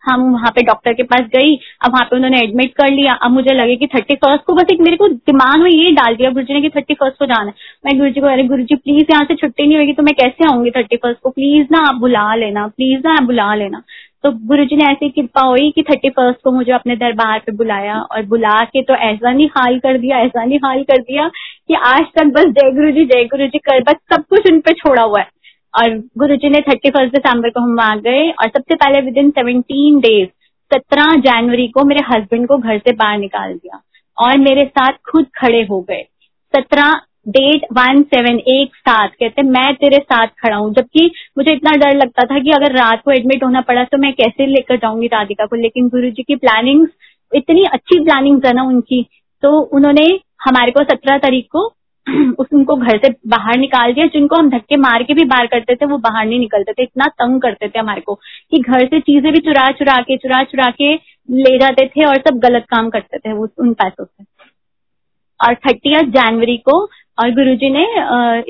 हम 0.03 0.21
वहाँ 0.33 0.51
पे 0.51 0.61
डॉक्टर 0.63 0.93
के 0.93 1.03
पास 1.05 1.27
गई, 1.35 1.55
अब 1.81 1.91
वहाँ 1.91 2.05
पे 2.05 2.15
उन्होंने 2.15 2.39
एडमिट 2.39 2.73
कर 2.73 2.91
लिया। 2.91 3.13
अब 3.23 3.31
मुझे 3.31 3.53
लगे 3.53 3.75
कि 3.75 3.87
थर्टी 3.87 4.15
फ़र्स्ट 4.15 4.43
को 4.45 4.53
बस 4.53 4.71
एक 4.73 4.81
मेरे 4.81 4.97
को 4.97 5.07
दिमाग 5.07 5.59
में 5.61 5.69
ये 5.71 5.91
डाल 5.93 6.15
दिया 6.15 6.29
गुरुजी 6.31 6.53
ने 6.53 6.61
कि 6.61 6.69
थर्टी 6.69 6.93
फ़र्स्ट 6.93 7.19
को 7.19 7.25
जाना 7.25 7.47
है। 7.47 7.53
मैं 7.85 7.97
गुरुजी 7.99 8.21
को 8.21 8.27
अरे 8.27 8.43
गुरुजी 8.45 8.75
प्लीज़ 8.75 9.11
यहाँ 9.11 9.25
से 9.25 9.35
छुट्टी 9.35 9.67
नहीं 9.67 9.77
होगी 9.77 9.93
तो 9.93 10.03
मैं 10.03 10.15
कैसे 10.15 10.49
आऊँगी 10.49 10.71
थर्टी 10.71 10.95
फ़र्स्ट 10.97 11.21
को? 11.21 11.29
प्लीज़ 11.29 11.67
ना 11.71 11.87
आप 11.89 11.95
बुला 12.01 12.33
लेना 12.35 12.67
प्लीज़ 12.67 13.01
ना 13.05 13.13
आप 13.13 13.23
बुला 13.23 13.53
लेना। 13.55 13.81
तो 14.23 14.31
गुरु 14.47 14.65
जी 14.65 14.75
ने 14.75 14.85
ऐसी 14.85 15.09
कृपा 15.09 15.41
हुई 15.41 15.71
कि 15.71 15.83
थर्टी 15.83 16.09
फ़र्स्ट 16.09 16.39
को 16.43 16.51
मुझे 16.51 16.71
अपने 16.71 16.95
दरबार 16.95 17.39
पे 17.45 17.51
बुलाया 17.53 17.95
और 18.01 18.25
बुला 18.25 18.59
के 18.63 18.81
तो 18.81 18.95
ऐसा 18.95 19.31
नहीं 19.31 19.47
हाल 19.57 19.77
कर 19.79 19.97
दिया, 19.97 20.19
ऐसा 20.19 20.43
नहीं 20.43 20.59
हाल 20.65 20.83
कर 20.83 21.01
दिया 21.01 21.27
कि 21.67 21.73
आज 21.87 22.05
तक 22.17 22.31
बस 22.35 22.45
जय 22.49 22.71
गुरु 22.71 22.91
जी 22.91 23.05
जय 23.05 23.25
गुरु 23.25 23.47
जी 23.47 23.57
कर, 23.59 23.81
बस 23.81 23.95
सब 24.13 24.23
कुछ 24.29 24.51
उन 24.51 24.59
पे 24.59 24.73
छोड़ा 24.73 25.01
हुआ 25.03 25.19
है। 25.19 25.27
और 25.73 25.97
गुरु 26.17 26.35
जी 26.35 26.49
ने 26.49 26.59
थर्टी 26.61 26.89
फ़र्स्ट 26.89 27.13
दिसंबर 27.13 27.49
को 27.49 27.61
हम 27.61 27.75
वहाँ 27.77 27.99
गए 28.01 28.29
और 28.31 28.47
सबसे 28.47 28.75
पहले 28.75 29.01
विद 29.01 29.17
इन 29.17 29.29
सेवनटीन 29.31 29.99
डेज़ 29.99 30.27
सत्रह 30.71 31.15
जनवरी 31.21 31.67
को 31.67 31.83
मेरे 31.85 32.01
हस्बैंड 32.07 32.47
को 32.47 32.57
घर 32.57 32.77
से 32.77 32.91
बाहर 32.95 33.17
निकाल 33.19 33.53
दिया 33.53 33.81
और 34.17 34.37
मेरे 34.39 34.65
साथ 34.67 34.93
खुद 35.11 35.25
खड़े 35.37 35.61
हो 35.63 35.81
गए। 35.81 36.03
सत्रह 36.53 36.93
डेट 37.27 37.65
वन 37.73 38.01
सेवन 38.03 38.39
एक, 38.39 38.75
सात, 38.77 39.11
कहते 39.19 39.41
मैं 39.43 39.73
तेरे 39.75 39.97
साथ 39.99 40.27
खड़ा 40.39 40.55
हूँ। 40.55 40.73
जबकि 40.73 41.11
मुझे 41.37 41.53
इतना 41.53 41.71
डर 41.77 41.95
लगता 41.97 42.25
था 42.25 42.39
कि 42.39 42.51
अगर 42.51 42.75
रात 42.77 43.01
को 43.05 43.11
एडमिट 43.11 43.43
होना 43.43 43.61
पड़ा 43.61 43.83
तो 43.83 43.97
मैं 43.97 44.11
कैसे 44.13 44.45
लेकर 44.47 44.77
जाऊँगी 44.77 45.07
राधिका 45.07 45.45
को, 45.45 45.55
लेकिन 45.55 45.87
गुरु 45.89 46.09
जी 46.09 46.23
की 46.23 46.35
प्लानिंग 46.35 46.87
इतनी 47.31 47.63
अच्छी 47.65 47.99
प्लानिंग 47.99 48.45
है 48.45 48.53
ना 48.53 48.63
उनकी 48.63 49.05
तो 49.43 49.59
उन्होंने 49.75 50.05
हमारे 50.43 50.71
को 50.71 50.83
सत्रह 50.83 51.17
तारीख 51.17 51.47
को 51.51 51.67
उस 52.39 52.47
उनको 52.53 52.75
घर 52.75 52.97
से 52.97 53.09
बाहर 53.27 53.57
निकाल 53.57 53.93
दिया। 53.93 54.05
जिनको 54.05 54.35
हम 54.35 54.49
धक्के 54.49 54.77
मार 54.77 55.03
के 55.03 55.13
भी 55.13 55.23
बाहर 55.25 55.47
करते 55.47 55.75
थे, 55.75 55.85
वो 55.85 55.97
बाहर 55.97 56.25
नहीं 56.25 56.39
निकलते 56.39 56.73
थे। 56.73 56.83
इतना 56.83 57.07
तंग 57.21 57.41
करते 57.41 57.67
थे 57.67 57.79
हमारे 57.79 58.01
को 58.01 58.15
कि 58.51 58.59
घर 58.59 58.85
से 58.87 58.99
चीज़ें 58.99 59.31
भी 59.33 59.39
चुरा 59.39 59.69
चुरा 59.71 60.01
के, 60.01 60.17
चुरा 60.17 60.43
चुरा 60.43 60.69
के 60.71 60.93
ले 61.29 61.57
जाते 61.59 61.87
थे 61.87 62.05
और 62.05 62.17
सब 62.17 62.39
गलत 62.39 62.65
काम 62.69 62.89
करते 62.89 63.17
थे 63.17 63.33
वो 63.33 63.47
उन 63.59 63.73
पैसों 63.73 64.05
से। 64.05 64.23
और 65.39 65.55
थर्टी 65.55 66.01
जनवरी 66.11 66.57
को, 66.57 66.79
और 67.17 67.31
गुरुजी 67.31 67.69
ने 67.69 67.83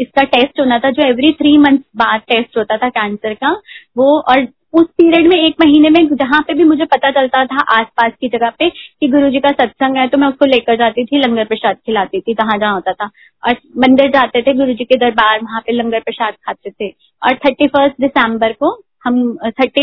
इसका 0.02 0.24
टेस्ट 0.24 0.60
होना 0.60 0.78
था 0.80 0.90
जो 0.90 1.08
एवरी 1.08 1.32
थ्री 1.32 1.58
मंथ 1.58 1.80
बाद 1.96 2.20
टेस्ट 2.20 2.58
होता 2.58 2.78
था 2.78 2.90
कैंसर 2.90 3.34
का, 3.34 3.50
वो 3.98 4.20
और 4.20 4.48
उस 4.74 4.86
पीरियड 4.98 5.28
में 5.28 5.36
एक 5.38 5.56
महीने 5.62 5.90
में 5.90 6.08
जहाँ 6.16 6.40
पे 6.42 6.54
भी 6.54 6.64
मुझे 6.64 6.86
पता 6.86 7.10
चलता 7.12 7.44
था 7.46 7.64
आसपास 7.72 8.12
की 8.22 8.28
जगह 8.28 8.50
पे 8.60 8.70
कि 8.70 9.08
गुरुजी 9.08 9.40
का 9.40 9.50
सत्संग 9.52 9.98
है 9.98 10.08
तो 10.08 10.18
मैं 10.18 10.28
उसको 10.28 10.46
लेकर 10.46 10.76
जाती 10.76 11.06
थी, 11.06 11.18
लंगर 11.18 11.46
प्रसाद 11.46 11.76
खिलाती 11.86 12.20
थी, 12.20 12.34
जहाँ 12.34 12.58
जहाँ 12.60 12.74
होता 12.74 12.94
था। 12.94 13.10
और 13.44 13.56
मंदिर 13.78 14.10
जाते 14.12 14.42
थे 14.42 14.54
गुरुजी 14.54 14.84
के 14.84 14.98
दरबार, 14.98 15.40
वहाँ 15.44 15.62
पे 15.62 15.74
लंगर 15.74 16.00
प्रसाद 16.00 16.34
खाते 16.46 16.70
थे। 16.72 16.90
और 17.22 17.36
थर्टी 17.46 17.68
फ़र्स्ट 17.68 18.02
दिसंबर 18.02 18.54
को 18.54 18.78
हम 19.06 19.16
थर्टी 19.60 19.82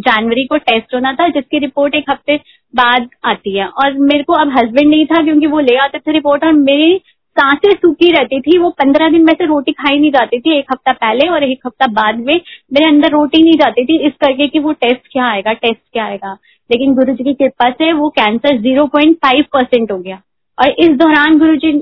जनवरी 0.00 0.44
को 0.46 0.56
टेस्ट 0.58 0.94
होना 0.94 1.12
था, 1.12 1.28
जिसकी 1.28 1.58
रिपोर्ट 1.58 1.94
एक 1.94 2.10
हफ़्ते 2.10 2.36
बाद 2.74 3.08
आती 3.24 3.56
है। 3.58 3.66
और 3.66 3.98
मेरे 4.00 4.22
को 4.22 4.32
अब 4.32 4.52
हस्बैंड 4.58 4.88
नहीं 4.90 5.06
था, 5.06 5.22
क्योंकि 5.24 5.46
वो 5.46 5.60
ले 5.60 5.76
आते 5.76 5.98
थे 5.98 6.12
रिपोर्ट 6.12 6.44
और 6.44 6.52
मेरी 6.52 7.00
साँसें 7.32 7.70
सूखी 7.72 8.10
रहती 8.12 8.40
थी, 8.40 8.56
वो 8.58 8.68
पंद्रह 8.72 9.08
दिन 9.10 9.24
में 9.24 9.32
से 9.32 9.44
रोटी 9.46 9.72
खाई 9.72 9.98
नहीं 9.98 10.10
जाती 10.12 10.40
थी, 10.40 10.56
एक 10.58 10.66
हफ़्ता 10.72 10.92
पहले 10.94 11.28
और 11.28 11.44
एक 11.44 11.66
हफ़्ता 11.66 11.86
बाद 11.92 12.18
में 12.18 12.34
मेरे 12.34 12.86
अंदर 12.86 13.10
रोटी 13.10 13.42
नहीं 13.42 13.56
जाती 13.58 13.84
थी, 13.84 13.98
इस 14.06 14.12
करके 14.20 14.48
कि 14.48 14.58
वो 14.58 14.72
टेस्ट 14.74 15.08
क्या 15.12 15.26
आएगा 15.26 15.52
टेस्ट 15.54 15.80
क्या 15.92 16.04
आएगा। 16.04 16.32
लेकिन 16.70 16.94
गुरु 16.94 17.12
जी 17.12 17.24
की 17.24 17.34
कृपा 17.34 17.70
से 17.70 17.92
वो 17.92 18.08
cancer 18.18 18.58
zero 18.60 18.86
point 18.86 19.16
five 19.16 19.44
percent 19.52 19.90
हो 19.92 19.98
गया। 19.98 20.20
और 20.58 20.74
इस 20.80 20.96
दौरान 20.96 21.38
गुरु 21.38 21.56
जी 21.56 21.72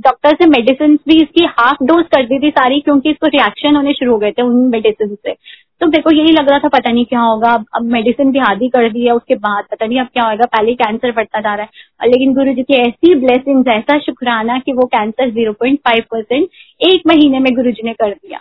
डॉक्टर 0.00 0.34
से 0.34 0.46
मेडिसिन 0.48 0.94
भी 1.08 1.16
इसकी 1.22 1.44
हाफ़ 1.58 1.84
डोज 1.84 2.04
कर 2.06 2.24
दी 2.26 2.38
थी 2.38 2.50
सारी, 2.50 2.80
क्योंकि 2.80 3.10
इसको 3.10 3.26
रिएक्शन 3.28 3.76
होने 3.76 3.92
शुरू 3.92 4.12
हो 4.12 4.18
गए 4.18 4.30
थे 4.30 4.42
उन 4.42 4.56
मेडिसिन 4.70 5.14
से। 5.16 5.32
तो 5.80 5.86
मेरे 5.86 6.02
को 6.02 6.10
यही 6.10 6.32
लग 6.32 6.48
रहा 6.48 6.58
था, 6.58 6.68
पता 6.68 6.90
नहीं 6.90 7.04
क्या 7.04 7.20
होगा। 7.20 7.52
अब 7.74 7.82
मेडिसिन 7.82 8.30
भी 8.32 8.38
आधी 8.38 8.68
कर 8.68 8.88
दी 8.92 9.04
है, 9.06 9.12
उसके 9.12 9.34
बाद 9.34 9.64
पता 9.70 9.86
नहीं 9.86 10.00
अब 10.00 10.06
क्या 10.06 10.24
होगा 10.24 10.46
पहले 10.46 10.74
कैंसर 10.74 11.12
बढ़ता 11.12 11.40
जा 11.40 11.54
रहा 11.54 11.66
है। 12.02 12.08
लेकिन 12.08 12.34
गुरु 12.34 12.54
जी 12.54 12.62
की 12.62 12.74
ऐसी 12.74 13.14
ब्लेसिंग 13.14 13.68
ऐसा 13.68 13.98
शुक्राना 13.98 14.58
कि 14.58 14.72
वो 14.72 14.86
cancer 14.86 15.30
zero 15.30 15.52
point 15.52 15.78
five 15.78 16.04
percent 16.10 16.48
एक 16.80 17.02
महीने 17.06 17.38
में 17.38 17.54
गुरु 17.54 17.70
जी 17.70 17.82
ने 17.84 17.92
कर 17.92 18.10
दिया। 18.10 18.38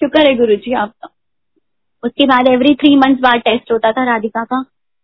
शुक्र 0.00 0.28
है 0.28 0.34
गुरु 0.34 0.56
जी 0.56 0.72
आपका। 0.72 1.08
उसके 2.04 2.26
बाद 2.26 2.48
एवरी 2.48 2.74
थ्री 2.74 2.96
मंथ 2.96 3.16
बाद 3.16 3.34
टेस्ट 3.34 3.72
होता 3.72 3.92
था 3.92 4.04
राधिका 4.04 4.44
का। 4.44 4.62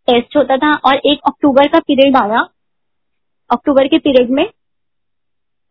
टेस्ट 0.09 0.37
होता 0.37 0.57
था 0.57 0.73
और 0.75 0.95
एक 0.95 1.21
अक्टूबर 1.27 1.69
का 1.69 1.79
पीरियड 1.79 2.17
आया। 2.17 2.41
अक्टूबर 3.51 3.87
के 3.87 3.99
पीरियड 3.99 4.31
में 4.31 4.45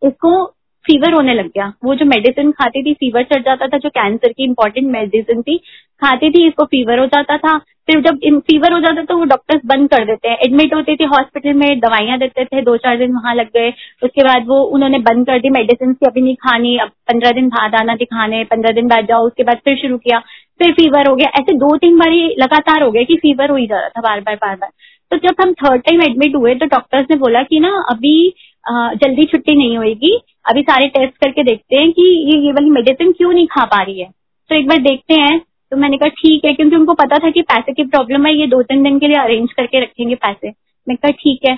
इसको 0.02 0.54
फीवर 0.84 1.12
होने 1.12 1.34
लग 1.34 1.46
गया। 1.46 1.72
वो 1.84 1.94
जो 1.94 2.04
मेडिसिन 2.06 2.50
खाती 2.52 2.82
थी 2.82 2.92
फीवर 2.94 3.22
चढ़ 3.24 3.42
जाता 3.42 3.66
था, 3.66 3.78
जो 3.78 3.88
कैंसर 3.90 4.32
की 4.32 4.44
इंपॉर्टेंट 4.44 4.90
मेडिसिन 4.90 5.42
थी, 5.42 5.56
खाती 6.02 6.30
थी, 6.30 6.46
इसको 6.48 6.64
फीवर 6.64 6.98
हो 6.98 7.06
जाता 7.06 7.36
था। 7.36 7.56
फिर 7.88 8.00
जब 8.00 8.18
फीवर 8.40 8.72
हो 8.72 8.78
जाता 8.80 9.02
तो 9.04 9.16
वो 9.18 9.24
डॉक्टर्स 9.24 9.60
बंद 9.66 9.88
कर 9.90 10.04
देते 10.04 10.28
हैं। 10.28 10.36
एडमिट 10.38 10.74
होती 10.74 10.94
थी 10.96 11.04
हॉस्पिटल 11.06 11.54
में 11.54 11.78
दवाइयाँ 11.80 12.18
देते 12.18 12.44
थे, 12.44 12.60
दो 12.62 12.76
चार 12.76 12.96
दिन 12.98 13.12
वहाँ 13.14 13.34
लग 13.34 13.46
गए। 13.56 13.70
उसके 14.02 14.24
बाद 14.24 14.46
वो, 14.48 14.60
उन्होंने 14.64 14.98
बंद 15.00 15.26
कर 15.26 15.38
दी 15.38 15.50
मेडिसिन 15.50 15.92
की 15.92 16.06
अभी 16.06 16.20
नहीं 16.20 16.34
खानी, 16.38 16.76
अब 16.76 16.88
पंद्रह 17.08 17.32
दिन 17.32 17.48
बाद 17.48 17.74
आना 17.74 17.94
दिखाने, 17.96 18.42
पंद्रह 18.44 18.72
दिन 18.72 18.88
बाद 18.88 19.06
जाओ, 19.06 19.26
उसके 19.26 19.44
बाद 19.44 19.60
फिर 19.64 19.76
शुरू 19.78 19.98
किया, 19.98 20.18
फिर 20.60 20.72
फीवर 20.72 21.08
हो 21.08 21.14
गया। 21.16 21.30
ऐसे 21.40 21.56
दो 21.56 21.76
तीन 21.76 21.98
बार 21.98 22.12
ही 22.12 22.34
लगातार 22.38 22.82
हो 22.82 22.90
गया 22.90 23.02
कि 23.02 23.16
फीवर 23.16 23.50
हो 23.50 23.56
ही 23.56 23.66
जा 23.66 23.78
रहा 23.78 23.88
था, 23.88 24.00
बार 24.00 24.20
बार 24.20 24.36
बार 24.36 24.56
बार। 24.56 24.70
तो 25.10 25.16
जब 25.18 25.42
हम 25.42 25.52
थर्ड 25.54 25.82
टाइम 25.82 26.02
एडमिट 26.02 26.34
हुए 26.36 26.54
तो 26.54 26.66
डॉक्टर्स 26.68 27.06
ने 27.10 27.16
बोला 27.16 27.42
कि 27.42 27.60
ना, 27.60 27.70
अभी 27.90 28.32
जल्दी 28.64 29.24
छुट्टी 29.24 29.56
नहीं 29.56 29.76
होगी 29.78 30.16
अभी 30.50 30.62
सारे 30.62 30.86
टेस्ट 30.88 31.16
करके 31.16 31.42
देखते 31.44 31.76
हैं 31.76 31.90
कि 31.92 32.02
ये 32.26 32.38
ये 32.38 32.52
वाली 32.52 32.70
मेडिसिन 32.70 33.12
क्यों 33.12 33.32
नहीं 33.32 33.46
खा 33.46 33.64
पा 33.66 33.82
रही 33.82 34.00
है। 34.00 34.08
तो 34.50 34.54
एक 34.54 34.68
बार 34.68 34.78
देखते 34.80 35.14
हैं। 35.14 35.38
तो 35.72 35.76
मैंने 35.76 35.96
कहा, 35.96 36.08
ठीक 36.10 36.44
है, 36.44 36.52
क्योंकि 36.54 36.76
उनको 36.76 36.94
पता 36.94 37.18
था 37.18 37.30
कि 37.30 37.42
पैसे 37.44 37.72
की 37.72 37.84
प्रॉब्लम 37.84 38.26
है, 38.26 38.34
ये 38.34 38.46
दो 38.46 38.62
तीन 38.62 38.82
दिन 38.82 38.98
के 38.98 39.08
लिए 39.08 39.16
अरेंज 39.16 39.52
करके 39.52 39.80
रखेंगे 39.80 40.14
पैसे। 40.14 40.48
मैंने 40.48 40.96
कहा, 40.96 41.10
ठीक 41.12 41.48
है। 41.48 41.56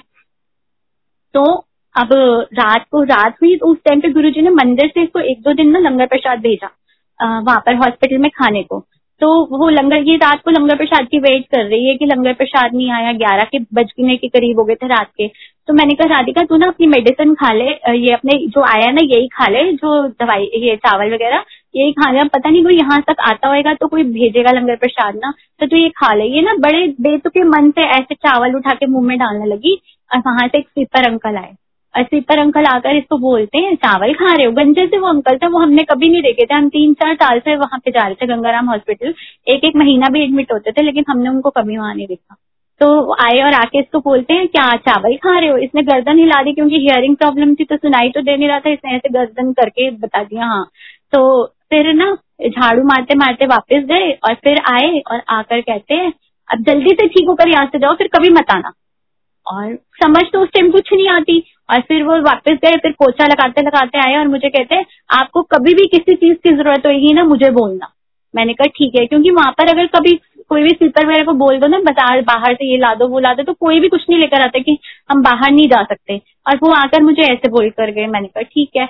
तो 1.34 1.44
अब 1.94 2.08
रात 2.54 2.84
को, 2.90 3.02
रात 3.04 3.36
हुई 3.42 3.56
तो 3.56 3.66
उस 3.66 3.78
टाइम 3.84 4.00
पे 4.00 4.08
गुरुजी 4.10 4.42
ने 4.42 4.50
मंदिर 4.52 4.88
से 4.88 5.02
इसको 5.02 5.20
एक 5.22 5.40
दो 5.42 5.52
दिन 5.54 5.70
ना 5.70 5.78
लंगर 5.80 6.06
प्रसाद 6.06 6.38
भेजा 6.40 6.70
वहाँ 7.20 7.60
पर 7.66 7.74
हॉस्पिटल 7.76 8.18
में 8.18 8.30
खाने 8.30 8.62
को। 8.62 8.78
तो 9.20 9.28
वो 9.58 9.68
लंगर, 9.70 10.02
ये 10.02 10.16
रात 10.16 10.40
को 10.44 10.50
लंगर 10.50 10.76
प्रसाद 10.76 11.06
की 11.08 11.18
वेट 11.20 11.44
कर 11.46 11.64
रही 11.64 11.88
है 11.88 11.94
कि 11.96 12.06
लंगर 12.06 12.32
प्रसाद 12.34 12.74
नहीं 12.74 12.90
आया, 12.90 13.12
ग्यारह 13.14 13.44
के 13.46 13.58
बजने 13.74 14.16
के 14.16 14.28
करीब 14.28 14.58
हो 14.58 14.64
गए 14.64 14.74
थे 14.74 14.86
रात 14.88 15.10
के। 15.16 15.26
तो 15.68 15.72
मैंने 15.72 15.94
कहा, 15.94 16.06
राधिका, 16.08 16.42
तू 16.42 16.56
ना 16.56 16.66
अपनी 16.66 16.86
मेडिसिन 16.88 17.34
खा 17.34 17.52
ले 17.52 17.64
ये 17.96 18.12
अपने 18.12 18.36
जो 18.48 18.62
आया 18.64 18.90
ना, 18.90 19.00
यही 19.04 19.28
खा 19.28 19.46
ले, 19.48 19.62
जो 19.72 20.06
दवाई, 20.08 20.44
ये 20.56 20.76
चावल 20.78 21.12
वगैरह, 21.14 21.44
यही 21.74 21.92
खा 21.92 22.10
ले 22.12 22.24
पता 22.28 22.50
नहीं 22.50 22.62
कोई 22.64 22.76
यहाँ 22.76 23.00
तक 23.02 23.20
आता 23.22 23.48
होगा 23.48 23.74
तो 23.74 23.88
कोई 23.88 24.02
भेजेगा 24.06 24.52
लंगर 24.52 24.76
प्रसाद 24.76 25.16
ना 25.16 25.32
तो 25.60 25.66
तू 25.66 25.76
ये 25.76 25.88
खा 25.98 26.12
ले। 26.14 26.24
ये 26.26 26.42
ना 26.42 26.54
बड़े 26.60 26.86
बेतुके 27.00 27.44
मन 27.46 27.70
से 27.70 27.84
ऐसे 27.92 28.14
चावल 28.16 28.54
उठा 28.56 28.74
के 28.74 28.86
मुँह 28.86 29.06
में 29.06 29.18
डालने 29.18 29.46
लगी, 29.46 29.80
और 30.10 30.18
वहाँ 30.26 30.48
से 30.48 30.58
एक 30.58 30.68
स्वीपर 30.68 31.06
अंकल 31.06 31.36
आए। 31.36 31.54
और 31.94 32.02
स्वीपर 32.02 32.38
अंकल 32.38 32.64
आकर 32.66 32.96
इसको 32.96 33.18
बोलते 33.18 33.58
हैं, 33.58 33.74
चावल 33.76 34.12
खा 34.14 34.32
रहे 34.34 34.46
हो? 34.46 34.52
गंजे 34.52 34.86
से 34.86 34.98
वो 34.98 35.08
अंकल 35.08 35.36
थे, 35.38 35.46
वो 35.46 35.58
हमने 35.58 35.82
कभी 35.84 36.08
नहीं 36.08 36.22
देखे 36.22 36.44
थे। 36.44 36.54
हम 36.54 36.68
तीन 36.70 36.94
चार 36.94 37.14
साल 37.14 37.38
से 37.40 37.56
वहाँ 37.56 37.78
पे 37.84 37.90
जा 37.90 38.06
रहे 38.06 38.14
थे 38.16 38.26
गंगाराम 38.26 38.70
हॉस्पिटल 38.70 39.14
एक 39.46 39.64
एक 39.64 39.76
महीना 39.76 40.08
भी 40.12 40.22
एडमिट 40.24 40.52
होते 40.52 40.72
थे, 40.72 40.82
लेकिन 40.82 41.04
हमने 41.08 41.28
उनको 41.30 41.50
कभी 41.52 41.76
वहाँ 41.78 41.94
नहीं 41.94 42.06
देखा। 42.06 42.36
तो 42.82 43.12
आए 43.22 43.40
और 43.42 43.54
आके 43.54 43.78
इसको 43.78 43.98
बोलते 44.00 44.34
हैं, 44.34 44.46
क्या 44.48 44.64
चावल 44.78 45.14
खा 45.16 45.38
रहे 45.38 45.48
हो? 45.48 45.56
इसने 45.58 45.82
गर्दन 45.82 46.18
हिला 46.18 46.42
दी 46.42 46.52
क्योंकि 46.52 46.76
हियरिंग 46.78 47.16
प्रॉब्लम 47.16 47.54
थी 47.54 47.64
तो 47.64 47.76
सुनाई 47.76 48.08
तो 48.08 48.20
दे 48.20 48.36
नहीं 48.36 48.48
रहा 48.48 48.60
था, 48.60 48.70
इसने 48.70 48.94
ऐसे 48.96 49.08
गर्दन 49.10 49.52
करके 49.52 49.90
बता 49.92 50.22
दिया 50.24 50.46
हाँ। 50.46 50.64
तो 51.12 51.44
फिर 51.70 51.92
ना 51.94 52.12
झाड़ू 52.48 52.82
मारते 52.82 53.14
मारते 53.14 53.46
वापस 53.46 53.84
गए 53.84 54.10
और 54.24 54.34
फिर 54.34 54.60
आए 54.72 54.98
और 55.02 55.22
आकर 55.30 55.60
कहते 55.60 55.94
हैं, 55.94 56.12
अब 56.48 56.64
जल्दी 56.64 56.94
से 57.00 57.06
ठीक 57.08 57.28
होकर 57.28 57.48
यहाँ 57.48 57.66
से 57.66 57.78
जाओ, 57.78 57.94
फिर 57.94 58.08
कभी 58.16 58.30
मत 58.30 58.50
आना। 58.50 58.72
और 59.46 59.74
समझ 60.02 60.22
तो 60.32 60.40
उस 60.40 60.48
टाइम 60.48 60.70
कुछ 60.70 60.92
नहीं 60.92 61.08
आती। 61.08 61.42
और 61.68 61.80
फिर 61.80 62.02
वो 62.02 62.20
वापस 62.22 62.58
गए, 62.64 62.76
फिर 62.76 62.92
पोछा 62.92 63.26
लगाते 63.26 63.62
लगाते 63.62 63.98
आए 63.98 64.16
और 64.16 64.28
मुझे 64.28 64.48
कहते 64.48 64.74
हैं, 64.74 64.84
आपको 65.10 65.42
कभी 65.52 65.74
भी 65.74 65.86
किसी 65.88 66.14
चीज़ 66.14 66.36
की 66.38 66.56
ज़रूरत 66.56 66.86
होगी 66.86 67.12
ना, 67.12 67.24
मुझे 67.24 67.50
बोलना। 67.52 67.92
मैंने 68.34 68.54
कहा, 68.54 68.68
ठीक 68.68 68.94
है, 68.96 69.06
क्योंकि 69.06 69.30
वहाँ 69.30 69.52
पर 69.52 69.68
अगर 69.70 69.86
कभी 69.86 70.18
कोई 70.52 70.62
भी 70.62 70.70
स्लीपर 70.70 71.06
वगैरह 71.06 71.24
को 71.24 71.32
बोल 71.36 71.58
दो 71.58 71.66
ना 71.68 71.78
बाज़ार 71.82 72.20
बाहर 72.24 72.54
से 72.54 72.70
ये 72.70 72.78
ला 72.78 72.94
दो, 72.94 73.08
वो 73.08 73.18
ला 73.20 73.32
दो 73.34 73.42
तो 73.42 73.52
कोई 73.54 73.80
भी 73.80 73.88
कुछ 73.88 74.08
नहीं 74.08 74.18
लेकर 74.20 74.42
आता 74.42 74.58
कि 74.60 74.78
हम 75.10 75.22
बाहर 75.22 75.50
नहीं 75.50 75.68
जा 75.68 75.82
सकते। 75.84 76.20
और 76.46 76.58
वो 76.62 76.72
आकर 76.74 77.02
मुझे 77.02 77.22
ऐसे 77.24 77.48
बोल 77.50 77.70
कर 77.70 77.90
गए, 77.90 78.06
मैंने 78.06 78.28
कहा, 78.28 78.42
ठीक 78.44 78.76
है। 78.76 78.88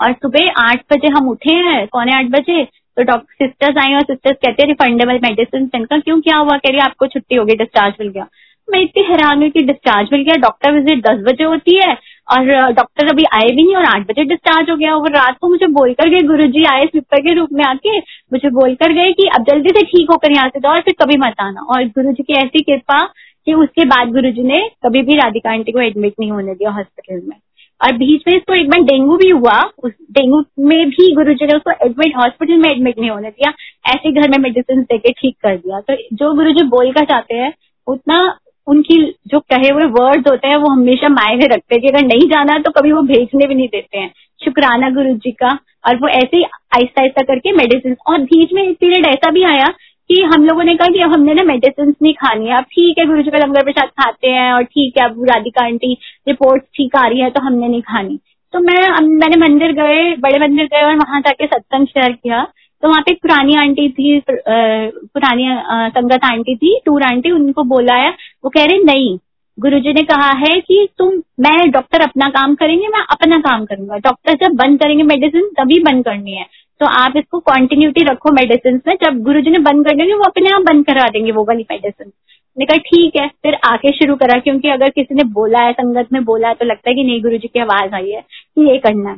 और 0.00 0.12
सुबह 0.14 0.60
आठ 0.60 0.80
बजे 0.92 1.08
हम 1.10 1.28
उठे 1.30 1.54
हैं, 1.56 1.86
पौने 1.86 2.14
आठ 2.14 2.30
बजे 2.30 2.64
तो 2.64 3.02
डॉक्टर, 3.02 3.34
सिस्टर्स 3.36 3.78
आई 3.78 3.94
और 3.94 4.02
सिस्टर्स 4.02 4.36
कहते 4.36 4.62
हैं 4.62 4.68
रिफंडेबल 4.68 5.18
मेडिसिन 5.22 5.70
इनका 5.74 5.98
क्यों, 5.98 6.20
क्या 6.20 6.36
हुआ? 6.36 6.56
कह 6.56 6.70
रही 6.70 6.80
आपको 6.80 7.06
छुट्टी 7.06 7.36
हो 7.36 7.44
गई 7.44 7.54
डिस्चार्ज 7.56 7.94
मिल 8.00 8.08
गया। 8.08 8.26
मैं 8.68 8.80
इतनी 8.80 9.02
हैरान 9.04 9.38
हुई 9.38 9.50
कि 9.50 9.62
डिस्चार्ज 9.62 10.08
मिल 10.12 10.22
गया 10.22 10.34
डॉक्टर 10.42 10.72
विज़िट 10.72 11.06
दस 11.06 11.22
बजे 11.24 11.44
होती 11.44 11.76
है 11.76 11.94
और 12.28 12.72
डॉक्टर 12.72 13.08
अभी 13.08 13.24
आए 13.32 13.48
भी 13.48 13.62
नहीं 13.62 13.76
और 13.76 13.84
आठ 13.86 14.06
बजे 14.08 14.24
डिस्चार्ज 14.24 14.70
हो 14.70 14.76
गया। 14.76 14.94
और 14.96 15.10
रात 15.12 15.36
को 15.40 15.48
मुझे 15.48 15.66
बोलकर 15.72 16.08
गए 16.10 16.20
गुरु 16.26 16.46
जी 16.48 16.64
आए 16.64 16.84
स्लीपर 16.84 17.20
के 17.20 17.34
रूप 17.34 17.48
में 17.52 17.64
आके, 17.64 17.98
मुझे 17.98 18.50
बोलकर 18.50 18.92
गए 18.92 19.12
कि 19.12 19.28
अब 19.34 19.44
जल्दी 19.44 19.70
से 19.70 19.84
ठीक 19.86 20.10
होकर 20.10 20.32
यहाँ 20.32 20.48
से 20.48 20.60
जाओ 20.60 20.72
और 20.72 20.80
फिर 20.80 20.94
कभी 21.02 21.16
मत 21.18 21.40
आना। 21.40 21.66
और 21.68 21.84
गुरु 21.88 22.12
जी 22.12 22.22
की 22.22 22.32
ऐसी 22.34 22.62
कृपा 22.62 23.00
कि 23.46 23.54
उसके 23.54 23.84
बाद 23.84 24.12
गुरु 24.12 24.30
जी 24.30 24.42
ने 24.42 24.60
कभी 24.86 25.02
भी 25.02 25.16
राधिका 25.16 25.50
आंटी 25.50 25.72
को 25.72 25.80
एडमिट 25.80 26.14
नहीं 26.20 26.30
होने 26.30 26.54
दिया 26.54 26.70
हॉस्पिटल 26.70 27.20
में। 27.28 27.36
और 27.80 27.92
बीच 27.92 28.22
में 28.28 28.34
इसको 28.36 28.54
एक 28.54 28.68
बार 28.70 28.80
डेंगू 28.80 29.16
भी 29.16 29.28
हुआ, 29.30 29.60
उस 29.84 29.92
डेंगू 30.12 30.42
में 30.60 30.88
भी 30.90 31.12
गुरु 31.14 31.34
जी 31.34 31.46
ने 31.46 31.56
उसको 31.56 31.70
एडमिट 31.86 32.16
हॉस्पिटल 32.16 32.56
में 32.56 32.70
एडमिट 32.70 32.98
नहीं 32.98 33.10
होने 33.10 33.30
दिया। 33.30 33.52
ऐसे 33.86 34.12
घर 34.12 34.28
में 34.30 34.38
मेडिसिन 34.38 34.82
देके 34.82 35.12
ठीक 35.12 35.36
कर 35.42 35.56
दिया। 35.56 35.80
तो 35.80 35.96
जो 36.12 36.32
गुरु 36.34 36.52
जी 36.52 36.64
बोलकर 36.66 37.04
चाहते 37.04 37.34
हैं, 37.34 37.52
उतना 37.86 38.18
उनकी 38.66 38.96
जो 39.28 39.38
कहे 39.42 39.70
हुए 39.70 39.84
वर्ड्स 39.92 40.30
होते 40.30 40.48
हैं, 40.48 40.56
वो 40.56 40.70
हमेशा 40.70 41.08
मायने 41.10 41.46
रखते 41.46 41.74
हैं 41.74 41.80
कि 41.82 41.88
अगर 41.88 42.06
नहीं 42.06 42.28
जाना 42.28 42.58
तो 42.58 42.70
कभी 42.72 42.92
वो 42.92 43.02
भेजने 43.04 43.46
भी 43.46 43.54
नहीं 43.54 43.68
देते 43.68 43.98
हैं। 43.98 44.12
शुक्राना 44.40 44.88
गुरु 44.90 45.14
जी 45.16 45.30
का, 45.32 45.58
और 45.86 45.96
वो 45.96 46.08
ऐसे 46.10 46.36
ही 46.36 46.42
आहिस्ता 46.42 47.00
आहिस्ता 47.00 47.22
करके 47.24 47.52
मेडिसिन 47.54 47.96
और 48.08 48.20
बीच 48.22 48.52
में 48.52 48.62
एक 48.62 48.76
पीरियड 48.76 49.06
ऐसा 49.06 49.30
भी 49.30 49.42
आया 49.44 49.66
कि 50.10 50.22
हम 50.24 50.44
लोगों 50.44 50.64
ने 50.64 50.74
कहा 50.76 50.92
कि 50.92 51.00
अब 51.00 51.12
हमने 51.12 51.34
ना 51.34 51.42
मेडिसिन 51.44 51.94
नहीं 52.02 52.12
खानी 52.14 52.46
है। 52.46 52.56
अब 52.56 52.64
ठीक 52.64 52.98
है 52.98 53.06
गुरु 53.06 53.22
जी 53.22 53.30
का 53.30 53.38
लंगर 53.38 53.64
प्रसाद 53.64 53.88
खाते 54.00 54.28
हैं, 54.28 54.52
और 54.52 54.62
ठीक 54.64 54.98
है, 54.98 55.04
अब 55.04 55.24
राधिका 55.30 55.64
आंटी 55.64 55.92
रिपोर्ट 56.28 56.62
ठीक 56.76 56.96
आ 56.96 57.06
रही 57.06 57.20
है 57.20 57.30
तो 57.30 57.40
हमने 57.40 57.68
नहीं 57.68 57.82
खानी। 57.84 58.18
तो 58.54 58.60
मैं 58.60 58.82
मैंने 59.02 59.36
मंदिर 59.38 59.72
गए, 59.74 60.14
बड़े 60.16 60.38
मंदिर 60.40 60.66
गए, 60.66 60.82
और 60.82 60.96
वहाँ 60.96 61.20
जाके 61.20 61.46
सत्संग 61.46 61.86
शेयर 61.86 62.12
किया। 62.12 62.46
तो 62.82 62.88
वहाँ 62.88 63.02
पे 63.02 63.12
एक 63.12 63.18
पुरानी 63.22 63.54
आंटी 63.56 63.88
थी 63.90 64.20
पुरानी 64.28 65.46
संगत 65.90 66.24
आंटी 66.24 66.54
थी, 66.56 66.78
टूर 66.86 67.02
आंटी, 67.02 67.30
उनको 67.30 67.62
बोला 67.64 67.94
है 67.94 68.10
वो 68.44 68.50
कह 68.50 68.64
रहे, 68.64 68.78
नहीं, 68.78 69.18
गुरुजी 69.58 69.92
ने 69.92 70.02
कहा 70.02 70.30
है 70.38 70.60
कि 70.60 70.88
तुम, 70.98 71.08
मैं 71.40 71.70
डॉक्टर 71.70 72.02
अपना 72.02 72.28
काम 72.30 72.54
करेंगे, 72.54 72.88
मैं 72.88 73.04
अपना 73.10 73.38
काम 73.40 73.64
करूँगा। 73.64 73.96
डॉक्टर 73.98 74.34
जब 74.36 74.56
बंद 74.56 74.78
करेंगे 74.80 75.02
मेडिसिन 75.04 75.48
तभी 75.58 75.78
बंद 75.82 76.04
करनी 76.04 76.32
है। 76.32 76.46
तो 76.80 76.86
आप 76.86 77.16
इसको 77.16 77.38
कॉन्टिन्यूटी 77.40 78.04
रखो 78.04 78.32
मेडिसिन 78.32 78.80
में, 78.88 78.94
जब 79.04 79.22
गुरुजी 79.22 79.50
ने 79.50 79.58
बंद 79.60 79.86
कर 79.86 79.96
देंगे, 79.96 80.14
वो 80.14 80.24
अपने 80.24 80.50
आप 80.50 80.62
बंद 80.62 80.86
करा 80.86 81.08
देंगे 81.08 81.32
वो 81.32 81.44
वाली 81.44 81.66
मेडिसिन 81.70 82.12
ने 82.56 82.64
कहा, 82.64 82.78
ठीक 82.78 83.16
है। 83.16 83.28
फिर 83.42 83.54
आके 83.64 83.92
शुरू 83.92 84.14
करा, 84.16 84.38
क्योंकि 84.38 84.68
अगर 84.68 84.90
किसी 84.90 85.14
ने 85.14 85.24
बोला 85.32 85.58
है, 85.58 85.72
संगत 85.72 86.12
में 86.12 86.24
बोला 86.24 86.48
है 86.48 86.54
तो 86.54 86.64
लगता 86.64 86.90
है 86.90 86.96
कि 86.96 87.04
नहीं 87.04 87.22
गुरु 87.22 87.38
जी 87.38 87.48
की 87.48 87.60
आवाज़ 87.60 87.94
आई 87.94 88.10
है 88.10 88.20
कि 88.20 88.70
ये 88.70 88.78
करना 88.78 89.10
है। 89.10 89.16